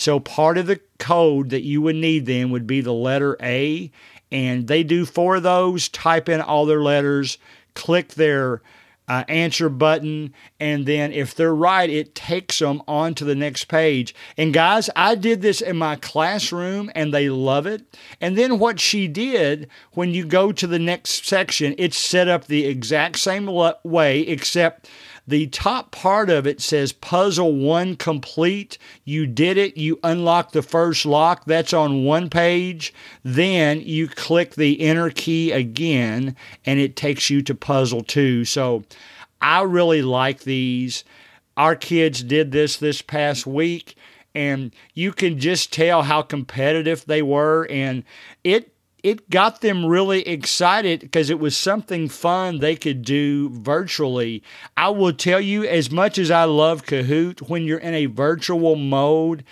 So 0.00 0.18
part 0.18 0.56
of 0.56 0.66
the 0.66 0.80
code 0.98 1.50
that 1.50 1.62
you 1.62 1.82
would 1.82 1.96
need 1.96 2.24
then 2.24 2.50
would 2.50 2.66
be 2.66 2.80
the 2.80 2.92
letter 2.92 3.36
A 3.42 3.90
and 4.32 4.68
they 4.68 4.82
do 4.82 5.04
four 5.04 5.36
of 5.36 5.42
those, 5.42 5.88
type 5.88 6.28
in 6.28 6.40
all 6.40 6.66
their 6.66 6.82
letters, 6.82 7.38
click 7.74 8.14
their 8.14 8.62
uh, 9.10 9.24
answer 9.26 9.68
button, 9.68 10.32
and 10.60 10.86
then 10.86 11.12
if 11.12 11.34
they're 11.34 11.52
right, 11.52 11.90
it 11.90 12.14
takes 12.14 12.60
them 12.60 12.80
on 12.86 13.12
to 13.12 13.24
the 13.24 13.34
next 13.34 13.64
page. 13.64 14.14
And 14.36 14.54
guys, 14.54 14.88
I 14.94 15.16
did 15.16 15.42
this 15.42 15.60
in 15.60 15.76
my 15.76 15.96
classroom 15.96 16.92
and 16.94 17.12
they 17.12 17.28
love 17.28 17.66
it. 17.66 17.98
And 18.20 18.38
then 18.38 18.60
what 18.60 18.78
she 18.78 19.08
did, 19.08 19.68
when 19.94 20.14
you 20.14 20.24
go 20.24 20.52
to 20.52 20.66
the 20.68 20.78
next 20.78 21.26
section, 21.26 21.74
it's 21.76 21.98
set 21.98 22.28
up 22.28 22.46
the 22.46 22.66
exact 22.66 23.18
same 23.18 23.46
way, 23.82 24.20
except 24.20 24.88
the 25.30 25.46
top 25.46 25.92
part 25.92 26.28
of 26.28 26.46
it 26.46 26.60
says 26.60 26.92
puzzle 26.92 27.54
one 27.54 27.96
complete. 27.96 28.76
You 29.04 29.26
did 29.26 29.56
it. 29.56 29.76
You 29.76 29.98
unlock 30.02 30.52
the 30.52 30.62
first 30.62 31.06
lock. 31.06 31.44
That's 31.44 31.72
on 31.72 32.04
one 32.04 32.28
page. 32.28 32.92
Then 33.22 33.80
you 33.80 34.08
click 34.08 34.56
the 34.56 34.80
enter 34.80 35.10
key 35.10 35.52
again 35.52 36.36
and 36.66 36.80
it 36.80 36.96
takes 36.96 37.30
you 37.30 37.42
to 37.42 37.54
puzzle 37.54 38.02
two. 38.02 38.44
So 38.44 38.84
I 39.40 39.62
really 39.62 40.02
like 40.02 40.40
these. 40.40 41.04
Our 41.56 41.76
kids 41.76 42.22
did 42.22 42.50
this 42.50 42.76
this 42.76 43.00
past 43.00 43.46
week 43.46 43.94
and 44.34 44.74
you 44.94 45.12
can 45.12 45.38
just 45.38 45.72
tell 45.72 46.02
how 46.02 46.22
competitive 46.22 47.04
they 47.06 47.22
were 47.22 47.66
and 47.70 48.02
it 48.44 48.69
it 49.02 49.30
got 49.30 49.60
them 49.60 49.86
really 49.86 50.26
excited 50.26 51.00
because 51.00 51.30
it 51.30 51.38
was 51.38 51.56
something 51.56 52.08
fun 52.08 52.58
they 52.58 52.76
could 52.76 53.02
do 53.02 53.50
virtually. 53.50 54.42
I 54.76 54.90
will 54.90 55.12
tell 55.12 55.40
you, 55.40 55.64
as 55.64 55.90
much 55.90 56.18
as 56.18 56.30
I 56.30 56.44
love 56.44 56.84
Kahoot, 56.84 57.48
when 57.48 57.64
you're 57.64 57.78
in 57.78 57.94
a 57.94 58.06
virtual 58.06 58.76
mode, 58.76 59.44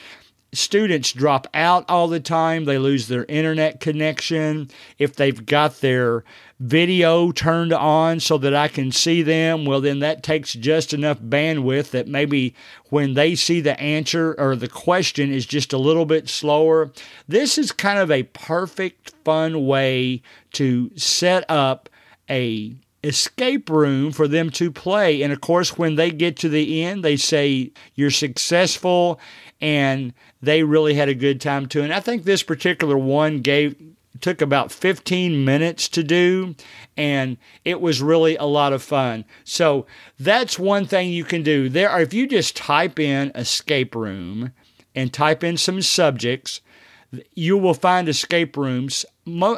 students 0.52 1.12
drop 1.12 1.46
out 1.52 1.84
all 1.88 2.08
the 2.08 2.20
time. 2.20 2.64
They 2.64 2.78
lose 2.78 3.08
their 3.08 3.24
internet 3.26 3.80
connection. 3.80 4.70
If 4.98 5.14
they've 5.14 5.44
got 5.44 5.80
their 5.80 6.24
video 6.58 7.30
turned 7.32 7.72
on 7.72 8.20
so 8.20 8.38
that 8.38 8.54
I 8.54 8.68
can 8.68 8.90
see 8.90 9.22
them, 9.22 9.64
well, 9.64 9.80
then 9.80 9.98
that 10.00 10.22
takes 10.22 10.54
just 10.54 10.92
enough 10.92 11.20
bandwidth 11.20 11.90
that 11.90 12.08
maybe 12.08 12.54
when 12.90 13.14
they 13.14 13.34
see 13.34 13.60
the 13.60 13.78
answer 13.78 14.34
or 14.38 14.56
the 14.56 14.68
question 14.68 15.32
is 15.32 15.46
just 15.46 15.72
a 15.72 15.78
little 15.78 16.06
bit 16.06 16.28
slower. 16.28 16.90
This 17.26 17.58
is 17.58 17.70
kind 17.70 17.98
of 17.98 18.10
a 18.10 18.24
perfect, 18.24 19.12
fun 19.24 19.66
way 19.66 20.22
to 20.52 20.90
set 20.96 21.44
up 21.50 21.88
a 22.30 22.74
escape 23.04 23.70
room 23.70 24.12
for 24.12 24.26
them 24.26 24.50
to 24.50 24.70
play. 24.70 25.22
And 25.22 25.32
of 25.32 25.40
course, 25.40 25.78
when 25.78 25.94
they 25.94 26.10
get 26.10 26.36
to 26.38 26.48
the 26.48 26.82
end, 26.82 27.04
they 27.04 27.16
say, 27.16 27.72
You're 27.94 28.10
successful. 28.10 29.20
And 29.60 30.14
they 30.40 30.62
really 30.62 30.94
had 30.94 31.08
a 31.08 31.14
good 31.14 31.40
time 31.40 31.66
too. 31.66 31.82
And 31.82 31.92
I 31.92 32.00
think 32.00 32.24
this 32.24 32.42
particular 32.42 32.96
one 32.96 33.40
gave 33.40 33.74
took 34.20 34.40
about 34.40 34.72
15 34.72 35.44
minutes 35.44 35.88
to 35.88 36.02
do 36.02 36.54
and 36.96 37.36
it 37.64 37.80
was 37.80 38.02
really 38.02 38.36
a 38.36 38.44
lot 38.44 38.72
of 38.72 38.82
fun. 38.82 39.24
So 39.44 39.86
that's 40.18 40.58
one 40.58 40.86
thing 40.86 41.10
you 41.10 41.24
can 41.24 41.42
do. 41.42 41.68
There 41.68 41.88
are, 41.90 42.00
if 42.00 42.12
you 42.12 42.26
just 42.26 42.56
type 42.56 42.98
in 42.98 43.30
escape 43.34 43.94
room 43.94 44.52
and 44.94 45.12
type 45.12 45.44
in 45.44 45.56
some 45.56 45.82
subjects, 45.82 46.60
you 47.34 47.56
will 47.56 47.74
find 47.74 48.08
escape 48.08 48.56
rooms. 48.56 49.06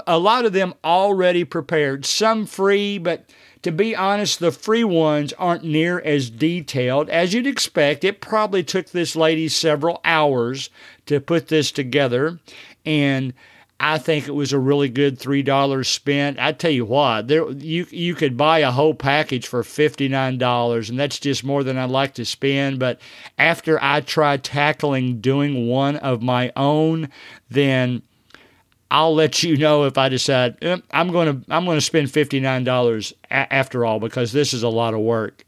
A 0.07 0.19
lot 0.19 0.45
of 0.45 0.53
them 0.53 0.75
already 0.85 1.45
prepared, 1.45 2.05
some 2.05 2.47
free, 2.47 2.99
but 2.99 3.31
to 3.63 3.71
be 3.71 3.95
honest, 3.95 4.39
the 4.39 4.53
free 4.53 4.85
ones 4.85 5.33
aren't 5.35 5.65
near 5.65 6.01
as 6.01 6.31
detailed 6.31 7.11
as 7.11 7.35
you'd 7.35 7.47
expect. 7.47 8.05
It 8.05 8.21
probably 8.21 8.65
took 8.65 8.91
this 8.91 9.15
lady 9.15 9.49
several 9.49 10.01
hours 10.05 10.71
to 11.07 11.21
put 11.21 11.49
this 11.49 11.71
together, 11.71 12.39
and 12.87 13.35
I 13.79 13.97
think 13.99 14.29
it 14.29 14.33
was 14.33 14.53
a 14.53 14.59
really 14.59 14.89
good 14.89 15.19
three 15.19 15.43
dollars 15.43 15.89
spent. 15.89 16.39
I 16.39 16.53
tell 16.53 16.71
you 16.71 16.85
what, 16.85 17.29
there 17.29 17.51
you 17.51 17.87
you 17.91 18.15
could 18.15 18.37
buy 18.37 18.59
a 18.59 18.71
whole 18.71 18.95
package 18.95 19.47
for 19.47 19.63
fifty 19.63 20.09
nine 20.09 20.39
dollars, 20.39 20.91
and 20.91 20.99
that's 20.99 21.19
just 21.19 21.45
more 21.45 21.63
than 21.63 21.79
I'd 21.79 21.91
like 21.91 22.15
to 22.15 22.25
spend. 22.25 22.79
But 22.79 23.01
after 23.39 23.83
I 23.83 24.01
tried 24.01 24.43
tackling 24.43 25.21
doing 25.21 25.67
one 25.67 25.97
of 25.97 26.23
my 26.23 26.53
own, 26.57 27.09
then 27.49 28.03
I'll 28.91 29.15
let 29.15 29.43
you 29.43 29.57
know 29.57 29.85
if 29.85 29.97
I 29.97 30.09
decide 30.09 30.57
eh, 30.63 30.79
I'm 30.91 31.13
going 31.13 31.43
to 31.43 31.53
I'm 31.53 31.65
going 31.65 31.77
to 31.77 31.85
spend 31.85 32.09
$59 32.09 33.13
a- 33.31 33.53
after 33.53 33.85
all 33.85 34.01
because 34.01 34.33
this 34.33 34.53
is 34.53 34.63
a 34.63 34.69
lot 34.69 34.95
of 34.95 35.01
work. 35.01 35.45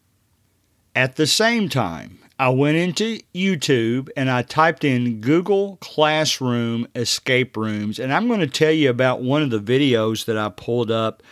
At 0.95 1.17
the 1.17 1.27
same 1.27 1.69
time, 1.69 2.19
I 2.39 2.51
went 2.51 2.77
into 2.77 3.21
YouTube 3.35 4.11
and 4.17 4.31
I 4.31 4.43
typed 4.43 4.85
in 4.85 5.21
Google 5.21 5.79
Classroom 5.81 6.87
escape 6.95 7.57
rooms 7.57 7.99
and 7.99 8.13
I'm 8.13 8.29
going 8.29 8.41
to 8.41 8.47
tell 8.47 8.73
you 8.73 8.91
about 8.91 9.23
one 9.23 9.43
of 9.43 9.51
the 9.51 9.61
videos 9.61 10.27
that 10.27 10.39
I 10.39 10.49
pulled 10.49 10.91
up 10.91 11.23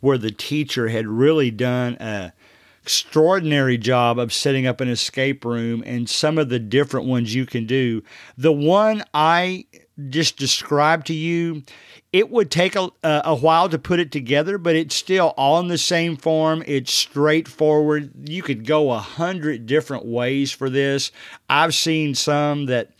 where 0.00 0.18
the 0.18 0.30
teacher 0.30 0.88
had 0.88 1.06
really 1.06 1.50
done 1.50 1.96
a 2.00 2.32
extraordinary 2.82 3.76
job 3.76 4.18
of 4.18 4.32
setting 4.32 4.66
up 4.66 4.80
an 4.80 4.88
escape 4.88 5.44
room 5.44 5.82
and 5.84 6.08
some 6.08 6.38
of 6.38 6.48
the 6.48 6.58
different 6.58 7.06
ones 7.06 7.34
you 7.34 7.44
can 7.44 7.66
do. 7.66 8.02
The 8.38 8.52
one 8.52 9.04
I 9.12 9.66
just 10.08 10.36
described 10.36 11.06
to 11.08 11.14
you, 11.14 11.62
it 12.12 12.30
would 12.30 12.50
take 12.50 12.74
a, 12.74 12.90
a 13.02 13.36
while 13.36 13.68
to 13.68 13.78
put 13.78 14.00
it 14.00 14.10
together, 14.10 14.58
but 14.58 14.74
it's 14.74 14.96
still 14.96 15.32
all 15.36 15.60
in 15.60 15.68
the 15.68 15.78
same 15.78 16.16
form. 16.16 16.64
It's 16.66 16.92
straightforward. 16.92 18.28
You 18.28 18.42
could 18.42 18.66
go 18.66 18.90
a 18.90 18.98
hundred 18.98 19.66
different 19.66 20.06
ways 20.06 20.50
for 20.50 20.68
this. 20.68 21.12
I've 21.48 21.74
seen 21.74 22.14
some 22.14 22.66
that 22.66 22.90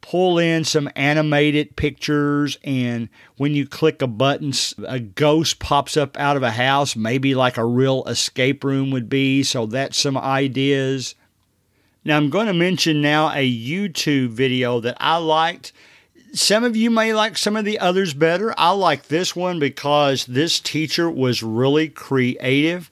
pull 0.00 0.38
in 0.38 0.64
some 0.64 0.90
animated 0.96 1.76
pictures, 1.76 2.58
and 2.62 3.08
when 3.36 3.54
you 3.54 3.66
click 3.66 4.02
a 4.02 4.06
button, 4.06 4.52
a 4.86 5.00
ghost 5.00 5.58
pops 5.58 5.96
up 5.96 6.18
out 6.18 6.36
of 6.36 6.42
a 6.42 6.50
house, 6.50 6.94
maybe 6.94 7.34
like 7.34 7.56
a 7.56 7.64
real 7.64 8.04
escape 8.04 8.64
room 8.64 8.90
would 8.90 9.08
be. 9.08 9.42
So 9.42 9.66
that's 9.66 9.98
some 9.98 10.16
ideas. 10.16 11.14
Now, 12.04 12.18
I'm 12.18 12.28
going 12.28 12.48
to 12.48 12.54
mention 12.54 13.00
now 13.00 13.30
a 13.30 13.50
YouTube 13.50 14.28
video 14.28 14.78
that 14.80 14.98
I 15.00 15.16
liked 15.16 15.72
some 16.34 16.64
of 16.64 16.76
you 16.76 16.90
may 16.90 17.14
like 17.14 17.38
some 17.38 17.56
of 17.56 17.64
the 17.64 17.78
others 17.78 18.12
better. 18.12 18.52
I 18.58 18.70
like 18.72 19.06
this 19.06 19.34
one 19.34 19.58
because 19.58 20.26
this 20.26 20.60
teacher 20.60 21.08
was 21.08 21.42
really 21.42 21.88
creative. 21.88 22.90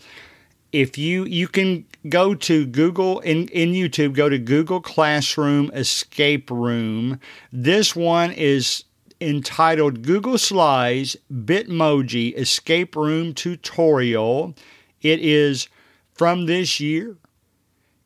If 0.72 0.96
you 0.96 1.25
you 1.25 1.49
can 1.49 1.84
go 2.08 2.34
to 2.34 2.66
Google 2.66 3.20
in, 3.20 3.49
in 3.49 3.72
YouTube, 3.72 4.14
go 4.14 4.28
to 4.28 4.38
Google 4.38 4.80
Classroom 4.80 5.70
Escape 5.75 6.50
Room. 6.50 7.20
This 7.52 7.94
one 7.94 8.30
is 8.32 8.84
entitled 9.20 10.02
Google 10.02 10.38
Slides 10.38 11.16
Bitmoji 11.32 12.37
Escape 12.37 12.96
Room 12.96 13.34
Tutorial. 13.34 14.54
It 15.00 15.20
is 15.20 15.68
from 16.14 16.46
this 16.46 16.80
year. 16.80 17.16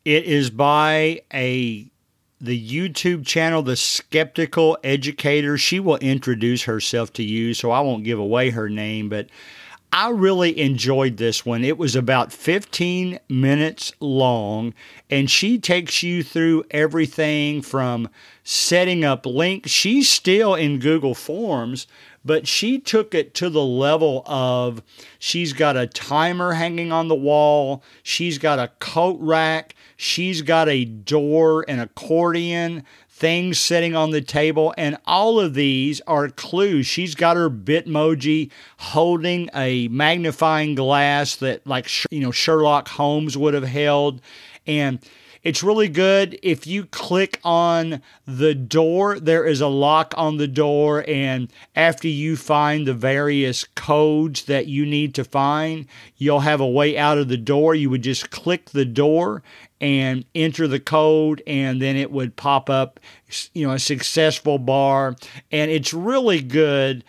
It 0.05 0.25
is 0.25 0.50
by 0.50 1.23
a 1.33 1.90
the 2.40 2.61
YouTube 2.61 3.26
channel, 3.26 3.62
The 3.62 3.76
Skeptical 3.76 4.76
Educator. 4.85 5.57
She 5.57 5.81
will 5.81 5.97
introduce 5.99 6.64
herself 6.64 7.12
to 7.14 7.23
you, 7.23 7.55
so 7.55 7.71
I 7.71 7.81
won't 7.81 8.05
give 8.05 8.19
away 8.19 8.50
her 8.50 8.69
name, 8.69 9.09
but 9.09 9.28
I 9.93 10.11
really 10.11 10.59
enjoyed 10.61 11.16
this 11.16 11.47
one. 11.47 11.64
It 11.64 11.78
was 11.78 11.97
about 11.97 12.33
15 12.33 13.19
minutes 13.28 13.93
long, 14.00 14.75
and 15.09 15.31
she 15.31 15.59
takes 15.59 16.02
you 16.02 16.23
through 16.23 16.64
everything 16.71 17.62
from 17.62 18.11
setting 18.45 19.05
up 19.05 19.25
links. 19.25 19.71
She's 19.71 20.11
still 20.11 20.55
in 20.55 20.81
Google 20.81 21.14
Forms, 21.14 21.87
but 22.25 22.49
she 22.49 22.78
took 22.78 23.14
it 23.14 23.33
to 23.35 23.49
the 23.49 23.64
level 23.64 24.25
of 24.26 24.83
she's 25.19 25.52
got 25.52 25.76
a 25.76 25.87
timer 25.87 26.52
hanging 26.52 26.90
on 26.93 27.09
the 27.09 27.14
wall, 27.14 27.83
she's 28.02 28.37
got 28.37 28.59
a 28.59 28.73
coat 28.81 29.16
rack 29.21 29.75
She's 29.97 30.43
got 30.43 30.69
a 30.69 30.85
door, 30.85 31.65
an 31.69 31.81
accordion, 31.81 32.85
things 33.09 33.59
sitting 33.59 33.97
on 33.97 34.11
the 34.11 34.21
table, 34.21 34.75
and 34.76 34.99
all 35.07 35.41
of 35.41 35.55
these 35.55 36.03
are 36.03 36.29
clues. 36.29 36.87
She's 36.87 37.15
got 37.15 37.37
her 37.37 37.49
Bitmoji 37.49 38.50
holding 38.76 39.49
a 39.55 39.88
magnifying 39.88 40.75
glass 40.75 41.37
that, 41.37 41.67
like, 41.67 41.88
you 42.11 42.21
know, 42.21 42.31
Sherlock 42.31 42.88
Holmes 42.88 43.38
would 43.38 43.55
have 43.55 43.65
held. 43.65 44.21
And 44.67 44.99
it's 45.47 45.62
really 45.62 45.87
good. 45.87 46.37
If 46.43 46.67
you 46.67 46.87
click 46.87 47.38
on 47.45 48.03
the 48.26 48.53
door, 48.53 49.21
there 49.21 49.45
is 49.45 49.61
a 49.61 49.69
lock 49.69 50.12
on 50.17 50.38
the 50.38 50.49
door, 50.49 51.05
and 51.07 51.53
after 51.76 52.09
you 52.09 52.37
find 52.37 52.85
the 52.85 52.93
various 52.93 53.62
codes 53.76 54.47
that 54.47 54.67
you 54.67 54.85
need 54.85 55.15
to 55.15 55.23
find, 55.23 55.87
you'll 56.17 56.41
have 56.41 56.61
a 56.61 56.67
way 56.67 56.99
out 56.99 57.19
of 57.19 57.29
the 57.29 57.37
door. 57.37 57.76
You 57.76 57.91
would 57.91 58.03
just 58.03 58.33
click 58.33 58.71
the 58.71 58.85
door 58.85 59.45
and 59.81 60.25
enter 60.35 60.67
the 60.67 60.81
code 60.81 61.45
and 61.47 61.81
then 61.81 61.95
it 61.97 62.11
would 62.11 62.35
pop 62.35 62.69
up 62.69 62.99
you 63.53 63.67
know 63.67 63.75
a 63.75 63.79
successful 63.79 64.59
bar 64.59 65.15
and 65.53 65.71
it's 65.71 65.93
really 65.93 66.41
good 66.41 67.05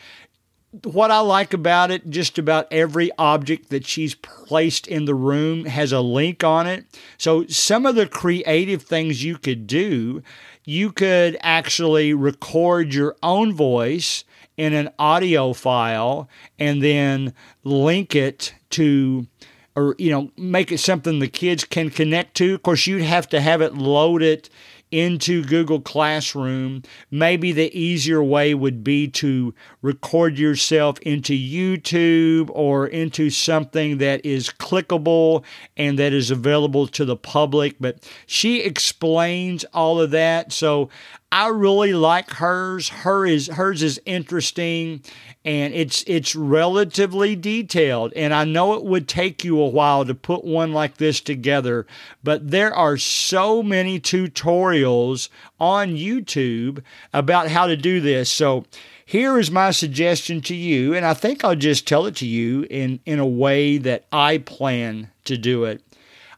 what 0.83 1.11
I 1.11 1.19
like 1.19 1.53
about 1.53 1.91
it, 1.91 2.09
just 2.09 2.37
about 2.37 2.67
every 2.71 3.11
object 3.17 3.69
that 3.69 3.85
she's 3.85 4.15
placed 4.15 4.87
in 4.87 5.05
the 5.05 5.15
room 5.15 5.65
has 5.65 5.91
a 5.91 6.01
link 6.01 6.43
on 6.43 6.67
it. 6.67 6.85
So, 7.17 7.45
some 7.47 7.85
of 7.85 7.95
the 7.95 8.07
creative 8.07 8.83
things 8.83 9.23
you 9.23 9.37
could 9.37 9.67
do, 9.67 10.21
you 10.65 10.91
could 10.91 11.37
actually 11.41 12.13
record 12.13 12.93
your 12.93 13.15
own 13.23 13.53
voice 13.53 14.23
in 14.57 14.73
an 14.73 14.89
audio 14.97 15.53
file 15.53 16.27
and 16.57 16.83
then 16.83 17.33
link 17.63 18.15
it 18.15 18.53
to 18.71 19.27
or 19.75 19.95
you 19.99 20.09
know 20.09 20.31
make 20.35 20.71
it 20.71 20.79
something 20.79 21.19
the 21.19 21.27
kids 21.27 21.63
can 21.63 21.91
connect 21.91 22.35
to 22.35 22.55
of 22.55 22.63
course 22.63 22.87
you'd 22.87 23.03
have 23.03 23.29
to 23.29 23.39
have 23.39 23.61
it 23.61 23.75
loaded 23.75 24.49
into 24.91 25.43
Google 25.43 25.81
Classroom. 25.81 26.83
Maybe 27.11 27.51
the 27.51 27.75
easier 27.77 28.23
way 28.23 28.53
would 28.53 28.83
be 28.83 29.07
to 29.09 29.53
record 29.81 30.37
yourself 30.37 30.99
into 30.99 31.33
YouTube 31.33 32.49
or 32.53 32.87
into 32.87 33.29
something 33.29 33.97
that 33.97 34.25
is 34.25 34.49
clickable 34.49 35.43
and 35.75 35.99
that 35.99 36.13
is 36.13 36.31
available 36.31 36.87
to 36.87 37.05
the 37.05 37.17
public. 37.17 37.75
But 37.79 38.09
she 38.25 38.61
explains 38.61 39.63
all 39.73 39.99
of 39.99 40.11
that. 40.11 40.51
So 40.53 40.89
I 41.31 41.49
really 41.49 41.91
like 41.91 42.31
hers. 42.31 42.87
Her 42.87 43.25
is 43.25 43.47
hers 43.47 43.83
is 43.83 43.99
interesting 44.05 45.01
and 45.43 45.73
it's 45.73 46.05
it's 46.07 46.37
relatively 46.37 47.35
detailed 47.35 48.13
and 48.15 48.33
I 48.33 48.45
know 48.45 48.75
it 48.75 48.85
would 48.85 49.09
take 49.09 49.43
you 49.43 49.59
a 49.59 49.67
while 49.67 50.05
to 50.05 50.15
put 50.15 50.45
one 50.45 50.71
like 50.71 50.97
this 50.97 51.19
together, 51.19 51.85
but 52.23 52.49
there 52.49 52.73
are 52.73 52.95
so 52.95 53.61
many 53.61 53.99
tutorials 53.99 55.27
on 55.59 55.97
YouTube 55.97 56.81
about 57.11 57.49
how 57.49 57.67
to 57.67 57.75
do 57.75 57.99
this. 57.99 58.31
So 58.31 58.63
here 59.05 59.37
is 59.37 59.51
my 59.51 59.71
suggestion 59.71 60.39
to 60.41 60.55
you 60.55 60.93
and 60.93 61.05
I 61.05 61.13
think 61.13 61.43
I'll 61.43 61.55
just 61.55 61.85
tell 61.85 62.05
it 62.05 62.15
to 62.17 62.25
you 62.25 62.65
in 62.69 63.01
in 63.05 63.19
a 63.19 63.27
way 63.27 63.77
that 63.79 64.05
I 64.13 64.37
plan 64.37 65.11
to 65.25 65.37
do 65.37 65.65
it. 65.65 65.83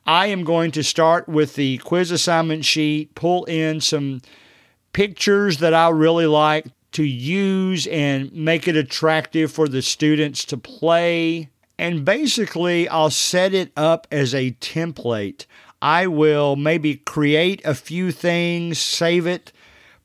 I 0.08 0.28
am 0.28 0.44
going 0.44 0.72
to 0.72 0.84
start 0.84 1.30
with 1.30 1.54
the 1.54 1.78
quiz 1.78 2.10
assignment 2.10 2.66
sheet, 2.66 3.14
pull 3.14 3.46
in 3.46 3.82
some 3.82 4.22
pictures 4.94 5.58
that 5.58 5.74
I 5.74 5.90
really 5.90 6.26
like 6.26 6.66
to 6.94 7.04
use 7.04 7.88
and 7.88 8.32
make 8.34 8.68
it 8.68 8.76
attractive 8.76 9.52
for 9.52 9.68
the 9.68 9.82
students 9.82 10.46
to 10.46 10.58
play. 10.58 11.50
And 11.78 12.04
basically, 12.04 12.90
I'll 12.90 13.10
set 13.10 13.54
it 13.54 13.72
up 13.78 14.08
as 14.12 14.34
a 14.34 14.52
template. 14.54 15.46
I 15.82 16.08
will 16.08 16.56
maybe 16.56 16.96
create 16.98 17.62
a 17.64 17.74
few 17.74 18.12
things, 18.12 18.80
save 18.80 19.26
it, 19.26 19.54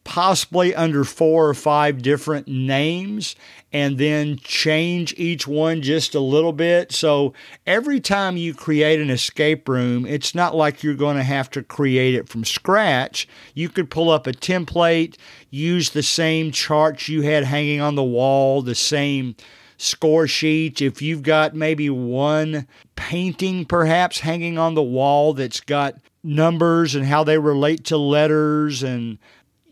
possibly 0.05 0.75
under 0.75 1.03
four 1.03 1.49
or 1.49 1.55
five 1.55 2.03
different 2.03 2.47
names, 2.47 3.35
and 3.73 3.99
then 3.99 4.37
change 4.37 5.15
each 5.17 5.49
one 5.49 5.83
just 5.83 6.15
a 6.15 6.21
little 6.21 6.53
bit. 6.53 6.93
So 6.93 7.33
every 7.67 8.01
time 8.01 8.37
you 8.37 8.55
create 8.55 9.01
an 9.01 9.11
escape 9.11 9.69
room, 9.69 10.07
it's 10.07 10.35
not 10.35 10.55
like 10.55 10.83
you're 10.83 10.95
going 10.95 11.17
to 11.17 11.23
have 11.23 11.51
to 11.51 11.63
create 11.63 12.15
it 12.15 12.29
from 12.29 12.45
scratch. 12.45 13.27
You 13.55 13.69
could 13.69 13.91
pull 13.91 14.11
up 14.11 14.27
a 14.27 14.33
template, 14.33 15.17
use 15.51 15.91
the 15.91 16.03
same 16.03 16.53
charts 16.53 17.09
you 17.09 17.23
had 17.23 17.45
hanging 17.45 17.81
on 17.81 17.95
the 17.95 18.05
wall, 18.05 18.63
the 18.63 18.75
same 18.75 19.35
score 19.77 20.29
sheet. 20.29 20.81
If 20.81 21.03
you've 21.03 21.23
got 21.23 21.55
maybe 21.55 21.91
one 21.91 22.67
painting 22.95 23.65
perhaps 23.65 24.21
hanging 24.21 24.59
on 24.59 24.75
the 24.75 24.83
wall 24.83 25.35
that's 25.35 25.61
got 25.61 25.97
numbers 26.23 26.95
and 26.95 27.05
how 27.05 27.25
they 27.25 27.39
relate 27.39 27.85
to 27.87 27.97
letters 27.99 28.83
and 28.83 29.19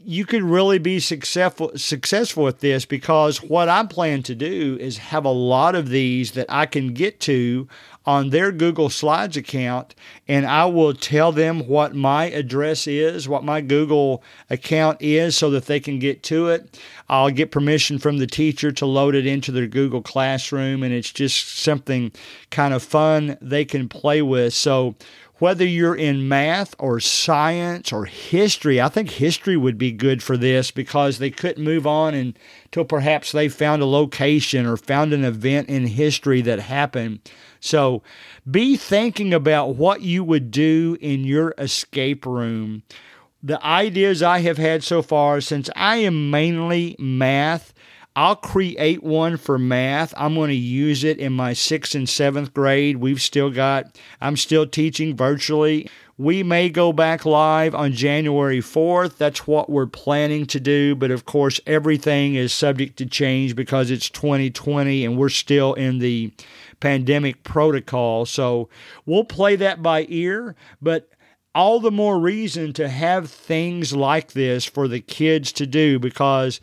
you 0.04 0.24
could 0.24 0.42
really 0.42 0.78
be 0.78 0.98
successful 1.00 1.72
successful 1.76 2.44
with 2.44 2.60
this 2.60 2.84
because 2.84 3.42
what 3.42 3.68
I 3.68 3.84
plan 3.86 4.22
to 4.24 4.34
do 4.34 4.76
is 4.80 4.98
have 4.98 5.24
a 5.24 5.30
lot 5.30 5.74
of 5.74 5.88
these 5.88 6.32
that 6.32 6.46
I 6.48 6.66
can 6.66 6.92
get 6.92 7.20
to 7.20 7.68
on 8.04 8.30
their 8.30 8.50
Google 8.50 8.90
Slides 8.90 9.36
account 9.36 9.94
and 10.26 10.46
I 10.46 10.64
will 10.64 10.94
tell 10.94 11.30
them 11.30 11.68
what 11.68 11.94
my 11.94 12.24
address 12.26 12.86
is, 12.86 13.28
what 13.28 13.44
my 13.44 13.60
Google 13.60 14.22
account 14.50 15.00
is 15.00 15.36
so 15.36 15.50
that 15.50 15.66
they 15.66 15.78
can 15.78 15.98
get 15.98 16.22
to 16.24 16.48
it. 16.48 16.80
I'll 17.08 17.30
get 17.30 17.52
permission 17.52 17.98
from 17.98 18.18
the 18.18 18.26
teacher 18.26 18.72
to 18.72 18.86
load 18.86 19.14
it 19.14 19.26
into 19.26 19.52
their 19.52 19.68
Google 19.68 20.02
Classroom 20.02 20.82
and 20.82 20.92
it's 20.92 21.12
just 21.12 21.58
something 21.58 22.12
kind 22.50 22.74
of 22.74 22.82
fun 22.82 23.38
they 23.40 23.64
can 23.64 23.88
play 23.88 24.22
with. 24.22 24.52
So 24.54 24.96
whether 25.42 25.66
you're 25.66 25.96
in 25.96 26.28
math 26.28 26.72
or 26.78 27.00
science 27.00 27.92
or 27.92 28.04
history, 28.04 28.80
I 28.80 28.88
think 28.88 29.10
history 29.10 29.56
would 29.56 29.76
be 29.76 29.90
good 29.90 30.22
for 30.22 30.36
this 30.36 30.70
because 30.70 31.18
they 31.18 31.30
couldn't 31.30 31.64
move 31.64 31.84
on 31.84 32.14
until 32.14 32.84
perhaps 32.84 33.32
they 33.32 33.48
found 33.48 33.82
a 33.82 33.86
location 33.86 34.66
or 34.66 34.76
found 34.76 35.12
an 35.12 35.24
event 35.24 35.68
in 35.68 35.88
history 35.88 36.42
that 36.42 36.60
happened. 36.60 37.28
So 37.58 38.04
be 38.48 38.76
thinking 38.76 39.34
about 39.34 39.74
what 39.74 40.02
you 40.02 40.22
would 40.22 40.52
do 40.52 40.96
in 41.00 41.24
your 41.24 41.56
escape 41.58 42.24
room. 42.24 42.84
The 43.42 43.60
ideas 43.66 44.22
I 44.22 44.42
have 44.42 44.58
had 44.58 44.84
so 44.84 45.02
far, 45.02 45.40
since 45.40 45.68
I 45.74 45.96
am 45.96 46.30
mainly 46.30 46.94
math, 47.00 47.74
I'll 48.14 48.36
create 48.36 49.02
one 49.02 49.38
for 49.38 49.58
math. 49.58 50.12
I'm 50.16 50.34
going 50.34 50.50
to 50.50 50.54
use 50.54 51.02
it 51.02 51.18
in 51.18 51.32
my 51.32 51.54
sixth 51.54 51.94
and 51.94 52.06
seventh 52.06 52.52
grade. 52.52 52.98
We've 52.98 53.22
still 53.22 53.50
got, 53.50 53.98
I'm 54.20 54.36
still 54.36 54.66
teaching 54.66 55.16
virtually. 55.16 55.88
We 56.18 56.42
may 56.42 56.68
go 56.68 56.92
back 56.92 57.24
live 57.24 57.74
on 57.74 57.94
January 57.94 58.60
4th. 58.60 59.16
That's 59.16 59.46
what 59.46 59.70
we're 59.70 59.86
planning 59.86 60.44
to 60.46 60.60
do. 60.60 60.94
But 60.94 61.10
of 61.10 61.24
course, 61.24 61.58
everything 61.66 62.34
is 62.34 62.52
subject 62.52 62.98
to 62.98 63.06
change 63.06 63.56
because 63.56 63.90
it's 63.90 64.10
2020 64.10 65.06
and 65.06 65.16
we're 65.16 65.30
still 65.30 65.72
in 65.72 65.98
the 65.98 66.32
pandemic 66.80 67.44
protocol. 67.44 68.26
So 68.26 68.68
we'll 69.06 69.24
play 69.24 69.56
that 69.56 69.82
by 69.82 70.04
ear. 70.10 70.54
But 70.82 71.08
all 71.54 71.80
the 71.80 71.90
more 71.90 72.18
reason 72.18 72.72
to 72.74 72.88
have 72.88 73.30
things 73.30 73.94
like 73.94 74.32
this 74.32 74.64
for 74.64 74.88
the 74.88 75.00
kids 75.00 75.52
to 75.52 75.66
do 75.66 75.98
because 75.98 76.60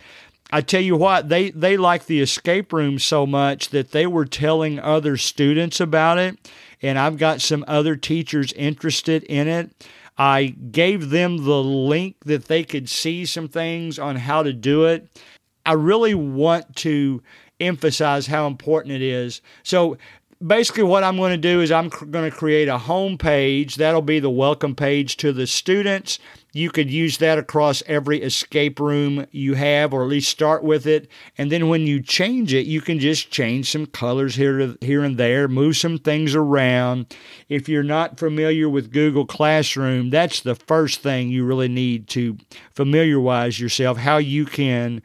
I 0.52 0.62
tell 0.62 0.82
you 0.82 0.96
what, 0.96 1.30
they, 1.30 1.52
they 1.52 1.78
like 1.78 2.06
the 2.06 2.22
escape 2.22 2.74
room 2.74 2.98
so 2.98 3.26
much 3.26 3.70
that 3.70 3.92
they 3.92 4.08
were 4.08 4.26
telling 4.26 4.80
other 4.80 5.16
students 5.16 5.80
about 5.80 6.18
it. 6.18 6.52
And 6.82 6.98
I've 6.98 7.18
got 7.18 7.42
some 7.42 7.64
other 7.68 7.96
teachers 7.96 8.52
interested 8.54 9.24
in 9.24 9.48
it. 9.48 9.88
I 10.18 10.48
gave 10.48 11.12
them 11.12 11.46
the 11.46 11.64
link 11.64 12.16
that 12.26 12.46
they 12.46 12.64
could 12.64 12.90
see 12.90 13.26
some 13.26 13.48
things 13.48 14.00
on 14.00 14.16
how 14.16 14.44
to 14.44 14.52
do 14.52 14.86
it. 14.86 15.08
I 15.66 15.74
really 15.74 16.16
want 16.16 16.76
to 16.78 17.22
emphasize 17.60 18.28
how 18.28 18.48
important 18.48 18.96
it 18.96 19.02
is. 19.02 19.42
So 19.64 19.98
basically 20.46 20.84
what 20.84 21.04
I'm 21.04 21.18
going 21.18 21.32
to 21.32 21.38
do 21.38 21.62
is 21.62 21.72
I'm 21.72 21.90
going 21.90 22.30
to 22.30 22.36
create 22.36 22.68
a 22.68 22.78
home 22.78 23.18
page. 23.18 23.76
That'll 23.76 24.02
be 24.02 24.20
the 24.20 24.30
welcome 24.30 24.76
page 24.76 25.18
to 25.18 25.32
the 25.32 25.48
students. 25.48 26.20
You 26.52 26.72
could 26.72 26.90
use 26.90 27.20
that 27.20 27.38
across 27.38 27.84
every 27.86 28.24
escape 28.24 28.80
room 28.80 29.28
you 29.32 29.54
have, 29.54 29.94
or 29.94 30.02
at 30.02 30.10
least 30.10 30.32
start 30.32 30.64
with 30.64 30.88
it. 30.88 31.08
And 31.38 31.52
then 31.52 31.70
when 31.70 31.86
you 31.86 32.02
change 32.02 32.54
it, 32.56 32.66
you 32.66 32.82
can 32.82 33.00
just 33.00 33.30
change 33.30 33.72
some 33.72 33.86
colors 33.86 34.36
here, 34.36 34.76
here 34.82 35.04
and 35.04 35.18
there, 35.18 35.48
move 35.48 35.78
some 35.78 36.00
things 36.00 36.34
around. 36.34 37.16
If 37.50 37.70
you're 37.70 37.84
not 37.84 38.18
familiar 38.18 38.68
with 38.68 38.92
Google 38.92 39.28
Classroom, 39.28 40.10
that's 40.10 40.42
the 40.42 40.56
first 40.56 41.02
thing 41.02 41.30
you 41.30 41.46
really 41.46 41.68
need 41.68 42.08
to 42.10 42.38
familiarize 42.72 43.60
yourself 43.60 43.98
how 43.98 44.18
you 44.18 44.46
can 44.46 45.04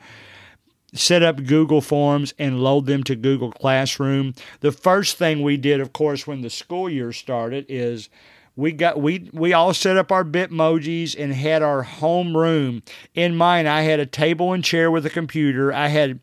set 0.94 1.22
up 1.22 1.44
Google 1.44 1.80
Forms 1.80 2.32
and 2.38 2.60
load 2.60 2.86
them 2.86 3.02
to 3.04 3.16
Google 3.16 3.52
Classroom. 3.52 4.32
The 4.60 4.72
first 4.72 5.18
thing 5.18 5.42
we 5.42 5.56
did, 5.56 5.80
of 5.80 5.92
course, 5.92 6.26
when 6.26 6.40
the 6.40 6.50
school 6.50 6.88
year 6.88 7.12
started 7.12 7.66
is 7.68 8.08
we 8.56 8.72
got 8.72 9.00
we 9.00 9.30
we 9.32 9.52
all 9.52 9.74
set 9.74 9.96
up 9.96 10.12
our 10.12 10.24
bitmojis 10.24 11.14
and 11.18 11.32
had 11.32 11.62
our 11.62 11.82
home 11.82 12.36
room. 12.36 12.82
In 13.14 13.36
mine 13.36 13.66
i 13.66 13.82
had 13.82 14.00
a 14.00 14.06
table 14.06 14.52
and 14.52 14.64
chair 14.64 14.90
with 14.90 15.04
a 15.06 15.10
computer. 15.10 15.72
I 15.72 15.88
had 15.88 16.20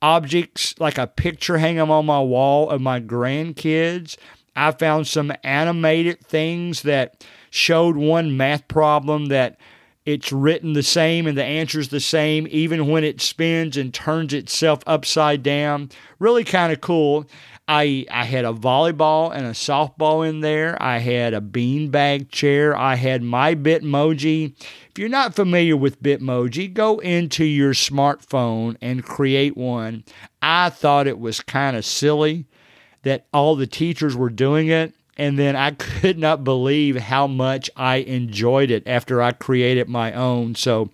objects 0.00 0.74
like 0.78 0.98
a 0.98 1.06
picture 1.06 1.58
hanging 1.58 1.80
on 1.80 2.06
my 2.06 2.20
wall 2.20 2.70
of 2.70 2.80
my 2.80 3.00
grandkids. 3.00 4.16
I 4.56 4.70
found 4.70 5.06
some 5.06 5.32
animated 5.42 6.20
things 6.26 6.82
that 6.82 7.24
showed 7.50 7.96
one 7.96 8.36
math 8.36 8.68
problem 8.68 9.26
that 9.26 9.58
it's 10.06 10.32
written 10.32 10.74
the 10.74 10.82
same 10.82 11.26
and 11.26 11.36
the 11.36 11.44
answer's 11.44 11.88
the 11.88 12.00
same 12.00 12.46
even 12.50 12.88
when 12.88 13.04
it 13.04 13.20
spins 13.20 13.76
and 13.76 13.92
turns 13.92 14.34
itself 14.34 14.80
upside 14.86 15.42
down. 15.42 15.90
Really 16.18 16.44
kind 16.44 16.72
of 16.72 16.80
cool. 16.80 17.26
I 17.66 18.04
I 18.10 18.24
had 18.24 18.44
a 18.44 18.52
volleyball 18.52 19.34
and 19.34 19.46
a 19.46 19.50
softball 19.50 20.28
in 20.28 20.40
there. 20.40 20.76
I 20.82 20.98
had 20.98 21.32
a 21.32 21.40
beanbag 21.40 22.30
chair. 22.30 22.76
I 22.76 22.96
had 22.96 23.22
my 23.22 23.54
Bitmoji. 23.54 24.54
If 24.90 24.98
you're 24.98 25.08
not 25.08 25.34
familiar 25.34 25.76
with 25.76 26.02
Bitmoji, 26.02 26.74
go 26.74 26.98
into 26.98 27.44
your 27.44 27.72
smartphone 27.72 28.76
and 28.82 29.02
create 29.02 29.56
one. 29.56 30.04
I 30.42 30.68
thought 30.68 31.06
it 31.06 31.18
was 31.18 31.40
kind 31.40 31.76
of 31.76 31.86
silly 31.86 32.46
that 33.02 33.26
all 33.32 33.56
the 33.56 33.66
teachers 33.66 34.14
were 34.14 34.30
doing 34.30 34.68
it. 34.68 34.94
And 35.16 35.38
then 35.38 35.56
I 35.56 35.72
could 35.72 36.18
not 36.18 36.44
believe 36.44 36.96
how 36.96 37.26
much 37.26 37.70
I 37.76 37.96
enjoyed 37.96 38.70
it 38.70 38.86
after 38.86 39.22
I 39.22 39.32
created 39.32 39.88
my 39.88 40.12
own. 40.12 40.54
So 40.54 40.90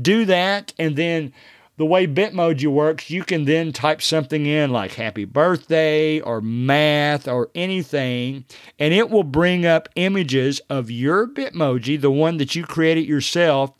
do 0.00 0.24
that. 0.24 0.72
And 0.78 0.96
then 0.96 1.32
the 1.78 1.86
way 1.86 2.08
Bitmoji 2.08 2.66
works, 2.66 3.08
you 3.08 3.22
can 3.22 3.44
then 3.44 3.72
type 3.72 4.02
something 4.02 4.46
in 4.46 4.70
like 4.70 4.94
happy 4.94 5.24
birthday 5.24 6.20
or 6.20 6.40
math 6.40 7.28
or 7.28 7.50
anything, 7.54 8.44
and 8.80 8.92
it 8.92 9.10
will 9.10 9.22
bring 9.22 9.64
up 9.64 9.88
images 9.94 10.60
of 10.68 10.90
your 10.90 11.28
Bitmoji, 11.28 12.00
the 12.00 12.10
one 12.10 12.38
that 12.38 12.56
you 12.56 12.64
created 12.64 13.06
yourself, 13.06 13.70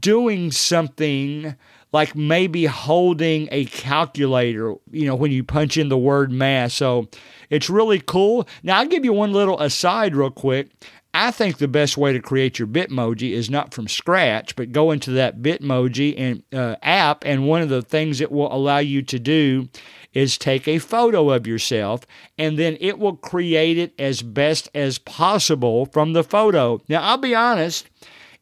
doing 0.00 0.50
something 0.50 1.54
like 1.92 2.14
maybe 2.14 2.66
holding 2.66 3.48
a 3.50 3.64
calculator, 3.66 4.74
you 4.90 5.06
know, 5.06 5.14
when 5.14 5.32
you 5.32 5.44
punch 5.44 5.76
in 5.76 5.88
the 5.88 5.98
word 5.98 6.30
math. 6.30 6.72
So 6.72 7.08
it's 7.48 7.70
really 7.70 8.00
cool. 8.00 8.46
Now, 8.62 8.78
I'll 8.78 8.86
give 8.86 9.04
you 9.04 9.12
one 9.12 9.32
little 9.32 9.60
aside 9.60 10.14
real 10.14 10.30
quick. 10.30 10.70
I 11.14 11.30
think 11.30 11.56
the 11.56 11.68
best 11.68 11.96
way 11.96 12.12
to 12.12 12.20
create 12.20 12.58
your 12.58 12.68
Bitmoji 12.68 13.30
is 13.30 13.48
not 13.48 13.72
from 13.72 13.88
scratch, 13.88 14.54
but 14.54 14.72
go 14.72 14.90
into 14.90 15.12
that 15.12 15.40
Bitmoji 15.40 16.14
and, 16.18 16.42
uh, 16.52 16.76
app, 16.82 17.24
and 17.24 17.48
one 17.48 17.62
of 17.62 17.70
the 17.70 17.80
things 17.80 18.20
it 18.20 18.30
will 18.30 18.52
allow 18.52 18.78
you 18.78 19.00
to 19.00 19.18
do 19.18 19.70
is 20.12 20.36
take 20.36 20.68
a 20.68 20.78
photo 20.78 21.30
of 21.30 21.46
yourself, 21.46 22.06
and 22.36 22.58
then 22.58 22.76
it 22.80 22.98
will 22.98 23.16
create 23.16 23.78
it 23.78 23.94
as 23.98 24.20
best 24.20 24.68
as 24.74 24.98
possible 24.98 25.86
from 25.86 26.12
the 26.12 26.24
photo. 26.24 26.82
Now, 26.86 27.00
I'll 27.02 27.16
be 27.16 27.34
honest. 27.34 27.88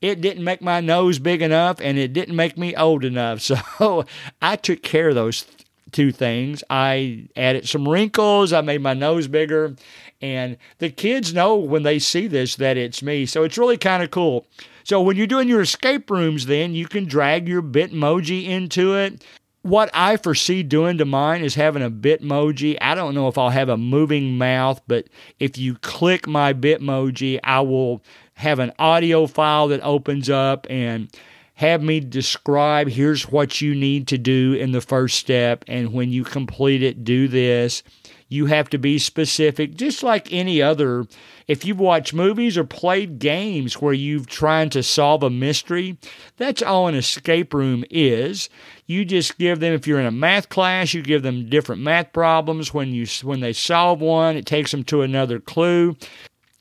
It 0.05 0.21
didn't 0.21 0.45
make 0.45 0.61
my 0.61 0.83
nose 0.83 1.19
big 1.19 1.41
enough 1.41 1.81
and 1.81 1.97
it 1.97 2.13
didn't 2.13 2.37
make 2.37 2.59
me 2.59 2.77
old 2.77 3.07
enough. 3.07 3.41
So 3.75 4.05
I 4.43 4.57
took 4.57 4.83
care 4.83 5.09
of 5.09 5.15
those 5.15 5.47
two 5.93 6.13
things. 6.13 6.63
I 6.69 7.29
added 7.37 7.67
some 7.67 7.89
wrinkles, 7.89 8.53
I 8.53 8.61
made 8.61 8.83
my 8.83 8.93
nose 8.93 9.29
bigger, 9.29 9.77
and 10.21 10.59
the 10.79 10.91
kids 10.91 11.33
know 11.33 11.57
when 11.57 11.85
they 11.85 11.99
see 11.99 12.27
this 12.27 12.57
that 12.57 12.77
it's 12.77 13.03
me. 13.03 13.25
So 13.25 13.45
it's 13.45 13.57
really 13.57 13.79
kind 13.79 14.03
of 14.03 14.11
cool. 14.11 14.47
So 14.83 15.01
when 15.01 15.17
you're 15.17 15.27
doing 15.27 15.49
your 15.49 15.63
escape 15.63 16.11
rooms, 16.11 16.45
then 16.45 16.75
you 16.75 16.87
can 16.87 17.07
drag 17.07 17.49
your 17.49 17.63
Bitmoji 17.63 18.47
into 18.47 18.95
it. 18.95 19.25
What 19.63 19.89
I 19.95 20.19
foresee 20.19 20.63
doing 20.63 20.99
to 20.99 21.07
mine 21.07 21.43
is 21.43 21.55
having 21.55 21.83
a 21.83 21.91
Bitmoji. 21.91 22.77
I 22.83 22.95
don't 22.95 23.15
know 23.15 23.29
if 23.29 23.39
I'll 23.39 23.49
have 23.49 23.71
a 23.71 23.79
moving 23.79 24.37
mouth, 24.37 24.83
but 24.87 25.07
if 25.41 25.57
you 25.57 25.77
click 25.77 26.27
my 26.27 26.53
Bitmoji, 26.53 27.41
I 27.43 27.63
will 27.63 28.03
have 28.35 28.59
an 28.59 28.73
audio 28.79 29.27
file 29.27 29.69
that 29.69 29.81
opens 29.83 30.29
up 30.29 30.67
and 30.69 31.09
have 31.55 31.83
me 31.83 32.01
describe 32.01 32.89
here's 32.89 33.31
what 33.31 33.61
you 33.61 33.75
need 33.75 34.09
to 34.09 34.19
do 34.19 34.55
in 34.55 34.73
the 34.73 34.81
first 34.81 35.19
step. 35.19 35.65
And 35.69 35.93
when 35.93 36.11
you 36.11 36.25
complete 36.25 36.83
it, 36.83 37.05
do 37.05 37.29
this. 37.29 37.83
You 38.29 38.47
have 38.47 38.69
to 38.71 38.79
be 38.79 38.99
specific, 38.99 39.77
just 39.77 40.03
like 40.03 40.33
any 40.33 40.61
other. 40.61 41.07
If 41.47 41.65
you've 41.65 41.79
watched 41.79 42.15
movies 42.15 42.59
or 42.59 42.65
played 42.65 43.21
games 43.21 43.81
where 43.81 43.93
you've 43.93 44.27
trying 44.27 44.71
to 44.71 44.83
solve 44.83 45.23
a 45.23 45.31
mystery, 45.31 45.99
that's 46.37 46.63
all 46.63 46.89
an 46.89 46.97
escape 46.97 47.55
room 47.55 47.85
is. 47.91 48.49
You 48.87 49.05
just 49.05 49.39
give 49.39 49.61
them, 49.61 49.75
if 49.75 49.87
you're 49.87 50.01
in 50.01 50.07
a 50.07 50.11
math 50.11 50.49
class, 50.49 50.95
you 50.95 51.03
give 51.03 51.23
them 51.23 51.49
different 51.49 51.83
math 51.83 52.13
problems. 52.13 52.75
When 52.75 52.93
you 52.93 53.07
when 53.23 53.41
they 53.41 53.53
solve 53.53 54.01
one, 54.01 54.37
it 54.37 54.47
takes 54.47 54.73
them 54.73 54.85
to 54.85 55.03
another 55.03 55.39
clue. 55.39 55.97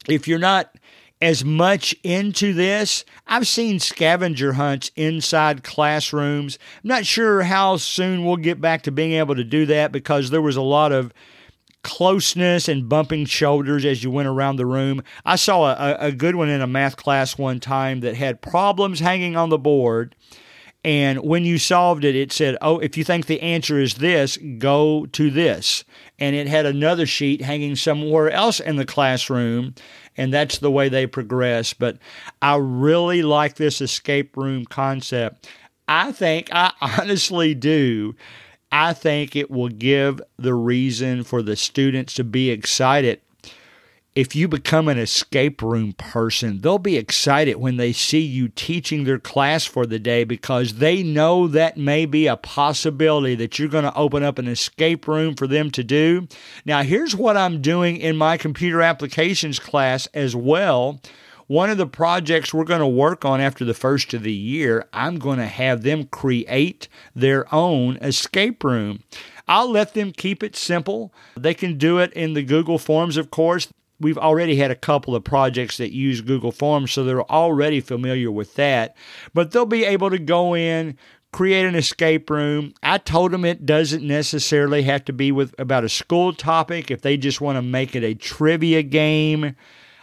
If 0.07 0.27
you're 0.27 0.37
not 0.37 0.75
as 1.23 1.45
much 1.45 1.95
into 2.03 2.53
this. 2.53 3.05
I've 3.25 3.47
seen 3.47 3.79
scavenger 3.79 4.53
hunts 4.53 4.91
inside 4.97 5.63
classrooms. 5.63 6.59
I'm 6.83 6.89
not 6.89 7.05
sure 7.05 7.43
how 7.43 7.77
soon 7.77 8.25
we'll 8.25 8.35
get 8.35 8.59
back 8.59 8.83
to 8.83 8.91
being 8.91 9.13
able 9.13 9.35
to 9.35 9.43
do 9.45 9.65
that 9.67 9.93
because 9.93 10.29
there 10.29 10.41
was 10.41 10.57
a 10.57 10.61
lot 10.61 10.91
of 10.91 11.13
closeness 11.81 12.67
and 12.67 12.89
bumping 12.89 13.25
shoulders 13.25 13.85
as 13.85 14.03
you 14.03 14.11
went 14.11 14.27
around 14.27 14.57
the 14.57 14.65
room. 14.65 15.01
I 15.25 15.37
saw 15.37 15.71
a, 15.71 16.07
a 16.07 16.11
good 16.11 16.35
one 16.35 16.49
in 16.49 16.61
a 16.61 16.67
math 16.67 16.97
class 16.97 17.37
one 17.37 17.61
time 17.61 18.01
that 18.01 18.15
had 18.15 18.41
problems 18.41 18.99
hanging 18.99 19.37
on 19.37 19.47
the 19.47 19.57
board. 19.57 20.15
And 20.83 21.19
when 21.23 21.45
you 21.45 21.57
solved 21.57 22.03
it, 22.03 22.17
it 22.17 22.33
said, 22.33 22.57
Oh, 22.61 22.79
if 22.79 22.97
you 22.97 23.05
think 23.05 23.27
the 23.27 23.41
answer 23.41 23.79
is 23.79 23.95
this, 23.95 24.37
go 24.57 25.05
to 25.13 25.31
this. 25.31 25.85
And 26.19 26.35
it 26.35 26.47
had 26.47 26.65
another 26.65 27.05
sheet 27.05 27.41
hanging 27.41 27.75
somewhere 27.75 28.29
else 28.29 28.59
in 28.59 28.75
the 28.75 28.85
classroom. 28.85 29.75
And 30.15 30.31
that's 30.31 30.59
the 30.59 30.71
way 30.71 30.89
they 30.89 31.07
progress. 31.07 31.73
But 31.73 31.97
I 32.41 32.57
really 32.57 33.23
like 33.23 33.55
this 33.55 33.81
escape 33.81 34.37
room 34.37 34.65
concept. 34.65 35.49
I 35.87 36.11
think, 36.11 36.49
I 36.51 36.71
honestly 36.81 37.53
do 37.55 38.15
I 38.73 38.93
think 38.93 39.35
it 39.35 39.51
will 39.51 39.69
give 39.69 40.19
the 40.37 40.55
reason 40.55 41.23
for 41.23 41.43
the 41.43 41.55
students 41.55 42.15
to 42.15 42.23
be 42.23 42.49
excited. 42.49 43.21
If 44.15 44.35
you 44.35 44.47
become 44.47 44.87
an 44.89 44.99
escape 44.99 45.59
room 45.63 45.93
person, 45.93 46.61
they'll 46.61 46.77
be 46.77 46.97
excited 46.97 47.55
when 47.55 47.77
they 47.77 47.91
see 47.91 48.19
you 48.19 48.47
teaching 48.47 49.05
their 49.05 49.17
class 49.17 49.65
for 49.65 49.87
the 49.87 49.97
day 49.97 50.23
because 50.23 50.75
they 50.75 51.01
know 51.01 51.47
that 51.47 51.77
may 51.77 52.05
be 52.05 52.27
a 52.27 52.37
possibility 52.37 53.33
that 53.33 53.57
you're 53.57 53.67
going 53.67 53.85
to 53.85 53.95
open 53.95 54.21
up 54.21 54.37
an 54.37 54.47
escape 54.47 55.07
room 55.07 55.33
for 55.33 55.47
them 55.47 55.71
to 55.71 55.83
do. 55.83 56.27
Now, 56.63 56.83
here's 56.83 57.15
what 57.15 57.35
I'm 57.35 57.59
doing 57.59 57.97
in 57.97 58.15
my 58.15 58.37
computer 58.37 58.83
applications 58.83 59.57
class 59.57 60.05
as 60.13 60.35
well 60.35 61.01
one 61.47 61.69
of 61.69 61.77
the 61.77 61.87
projects 61.87 62.53
we're 62.53 62.63
going 62.63 62.79
to 62.79 62.87
work 62.87 63.25
on 63.25 63.41
after 63.41 63.65
the 63.65 63.73
first 63.73 64.13
of 64.13 64.23
the 64.23 64.31
year, 64.31 64.87
I'm 64.93 65.19
going 65.19 65.39
to 65.39 65.45
have 65.45 65.81
them 65.81 66.05
create 66.05 66.87
their 67.13 67.53
own 67.53 67.97
escape 67.97 68.63
room. 68.63 69.03
I'll 69.47 69.69
let 69.69 69.93
them 69.93 70.13
keep 70.13 70.41
it 70.41 70.55
simple. 70.55 71.13
They 71.35 71.53
can 71.53 71.77
do 71.77 71.97
it 71.97 72.13
in 72.13 72.33
the 72.33 72.43
Google 72.43 72.77
Forms, 72.77 73.17
of 73.17 73.29
course. 73.29 73.67
We've 74.03 74.17
already 74.17 74.57
had 74.57 74.69
a 74.69 74.75
couple 74.75 75.15
of 75.15 75.23
projects 75.23 75.77
that 75.77 75.93
use 75.93 76.21
Google 76.21 76.51
Forms, 76.51 76.91
so 76.91 77.03
they're 77.03 77.31
already 77.31 77.79
familiar 77.79 78.29
with 78.31 78.55
that. 78.55 78.95
But 79.33 79.51
they'll 79.51 79.65
be 79.65 79.85
able 79.85 80.09
to 80.09 80.19
go 80.19 80.55
in, 80.55 80.97
create 81.31 81.65
an 81.65 81.75
escape 81.75 82.29
room. 82.29 82.73
I 82.83 82.99
told 82.99 83.31
them 83.31 83.45
it 83.45 83.65
doesn't 83.65 84.05
necessarily 84.05 84.83
have 84.83 85.05
to 85.05 85.13
be 85.13 85.31
with 85.31 85.55
about 85.57 85.83
a 85.83 85.89
school 85.89 86.33
topic. 86.33 86.91
If 86.91 87.01
they 87.01 87.17
just 87.17 87.41
want 87.41 87.57
to 87.57 87.61
make 87.61 87.95
it 87.95 88.03
a 88.03 88.13
trivia 88.13 88.83
game, 88.83 89.55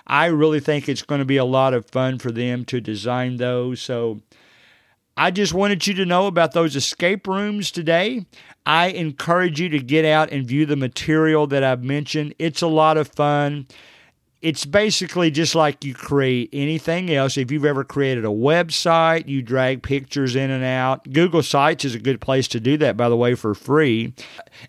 I 0.06 0.26
really 0.26 0.60
think 0.60 0.88
it's 0.88 1.02
going 1.02 1.20
to 1.20 1.24
be 1.24 1.36
a 1.36 1.44
lot 1.44 1.72
of 1.72 1.86
fun 1.86 2.18
for 2.18 2.32
them 2.32 2.64
to 2.64 2.80
design 2.80 3.36
those. 3.36 3.80
So 3.80 4.20
I 5.16 5.30
just 5.30 5.52
wanted 5.52 5.86
you 5.86 5.94
to 5.94 6.06
know 6.06 6.26
about 6.26 6.52
those 6.52 6.76
escape 6.76 7.26
rooms 7.26 7.70
today. 7.70 8.26
I 8.64 8.88
encourage 8.88 9.60
you 9.60 9.68
to 9.70 9.78
get 9.78 10.04
out 10.04 10.30
and 10.30 10.46
view 10.46 10.66
the 10.66 10.76
material 10.76 11.46
that 11.48 11.64
I've 11.64 11.84
mentioned. 11.84 12.34
It's 12.38 12.62
a 12.62 12.66
lot 12.66 12.96
of 12.96 13.08
fun 13.08 13.66
it's 14.42 14.64
basically 14.64 15.30
just 15.30 15.54
like 15.54 15.84
you 15.84 15.94
create 15.94 16.48
anything 16.52 17.12
else. 17.12 17.36
If 17.36 17.50
you've 17.50 17.64
ever 17.64 17.84
created 17.84 18.24
a 18.24 18.28
website, 18.28 19.28
you 19.28 19.42
drag 19.42 19.82
pictures 19.82 20.34
in 20.34 20.50
and 20.50 20.64
out. 20.64 21.12
Google 21.12 21.42
Sites 21.42 21.84
is 21.84 21.94
a 21.94 21.98
good 21.98 22.20
place 22.20 22.48
to 22.48 22.60
do 22.60 22.78
that, 22.78 22.96
by 22.96 23.08
the 23.08 23.16
way, 23.16 23.34
for 23.34 23.54
free. 23.54 24.14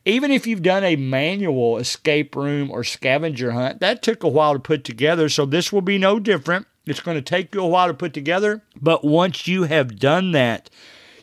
Even 0.03 0.31
if 0.31 0.45
you've 0.45 0.61
done 0.61 0.83
a 0.83 0.97
manual 0.97 1.77
escape 1.77 2.35
room 2.35 2.69
or 2.69 2.83
scavenger 2.83 3.51
hunt, 3.51 3.79
that 3.79 4.01
took 4.01 4.23
a 4.23 4.27
while 4.27 4.53
to 4.53 4.59
put 4.59 4.83
together. 4.83 5.29
So 5.29 5.45
this 5.45 5.71
will 5.71 5.81
be 5.81 5.97
no 5.97 6.19
different. 6.19 6.67
It's 6.85 6.99
going 6.99 7.17
to 7.17 7.21
take 7.21 7.53
you 7.53 7.61
a 7.61 7.67
while 7.67 7.87
to 7.87 7.93
put 7.93 8.13
together. 8.13 8.63
But 8.79 9.03
once 9.03 9.47
you 9.47 9.63
have 9.63 9.99
done 9.99 10.31
that, 10.31 10.69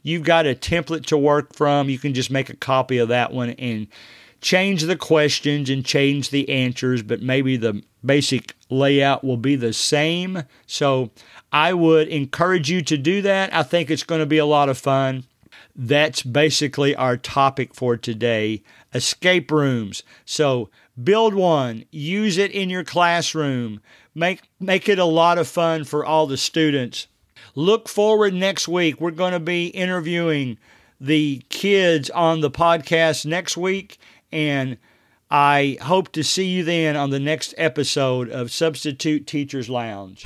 you've 0.02 0.24
got 0.24 0.46
a 0.46 0.54
template 0.54 1.06
to 1.06 1.18
work 1.18 1.54
from. 1.54 1.88
You 1.88 1.98
can 1.98 2.14
just 2.14 2.30
make 2.30 2.48
a 2.48 2.56
copy 2.56 2.98
of 2.98 3.08
that 3.08 3.32
one 3.32 3.50
and 3.50 3.88
change 4.40 4.82
the 4.82 4.96
questions 4.96 5.68
and 5.68 5.84
change 5.84 6.30
the 6.30 6.48
answers, 6.48 7.02
but 7.02 7.20
maybe 7.20 7.56
the 7.56 7.82
basic 8.04 8.54
layout 8.70 9.24
will 9.24 9.36
be 9.36 9.56
the 9.56 9.72
same. 9.72 10.44
So 10.66 11.10
I 11.52 11.72
would 11.72 12.08
encourage 12.08 12.70
you 12.70 12.82
to 12.82 12.96
do 12.96 13.22
that. 13.22 13.52
I 13.52 13.64
think 13.64 13.90
it's 13.90 14.04
going 14.04 14.20
to 14.20 14.26
be 14.26 14.38
a 14.38 14.46
lot 14.46 14.68
of 14.68 14.78
fun. 14.78 15.24
That's 15.80 16.24
basically 16.24 16.96
our 16.96 17.16
topic 17.16 17.72
for 17.72 17.96
today 17.96 18.64
escape 18.92 19.52
rooms. 19.52 20.02
So 20.24 20.70
build 21.02 21.34
one, 21.34 21.84
use 21.92 22.36
it 22.36 22.50
in 22.50 22.68
your 22.68 22.82
classroom, 22.82 23.80
make, 24.12 24.42
make 24.58 24.88
it 24.88 24.98
a 24.98 25.04
lot 25.04 25.38
of 25.38 25.46
fun 25.46 25.84
for 25.84 26.04
all 26.04 26.26
the 26.26 26.36
students. 26.36 27.06
Look 27.54 27.88
forward 27.88 28.34
next 28.34 28.66
week. 28.66 29.00
We're 29.00 29.12
going 29.12 29.32
to 29.32 29.40
be 29.40 29.68
interviewing 29.68 30.58
the 31.00 31.44
kids 31.48 32.10
on 32.10 32.40
the 32.40 32.50
podcast 32.50 33.24
next 33.24 33.56
week 33.56 33.98
and 34.32 34.78
I 35.30 35.76
hope 35.82 36.10
to 36.12 36.24
see 36.24 36.46
you 36.46 36.64
then 36.64 36.96
on 36.96 37.10
the 37.10 37.20
next 37.20 37.54
episode 37.56 38.30
of 38.30 38.50
Substitute 38.50 39.26
Teachers 39.26 39.68
Lounge. 39.68 40.24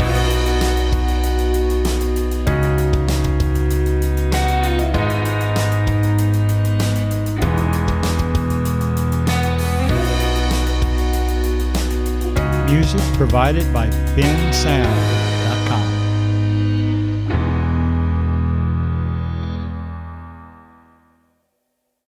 Music 12.72 13.02
provided 13.18 13.70
by 13.70 13.86
Bensound. 14.16 15.21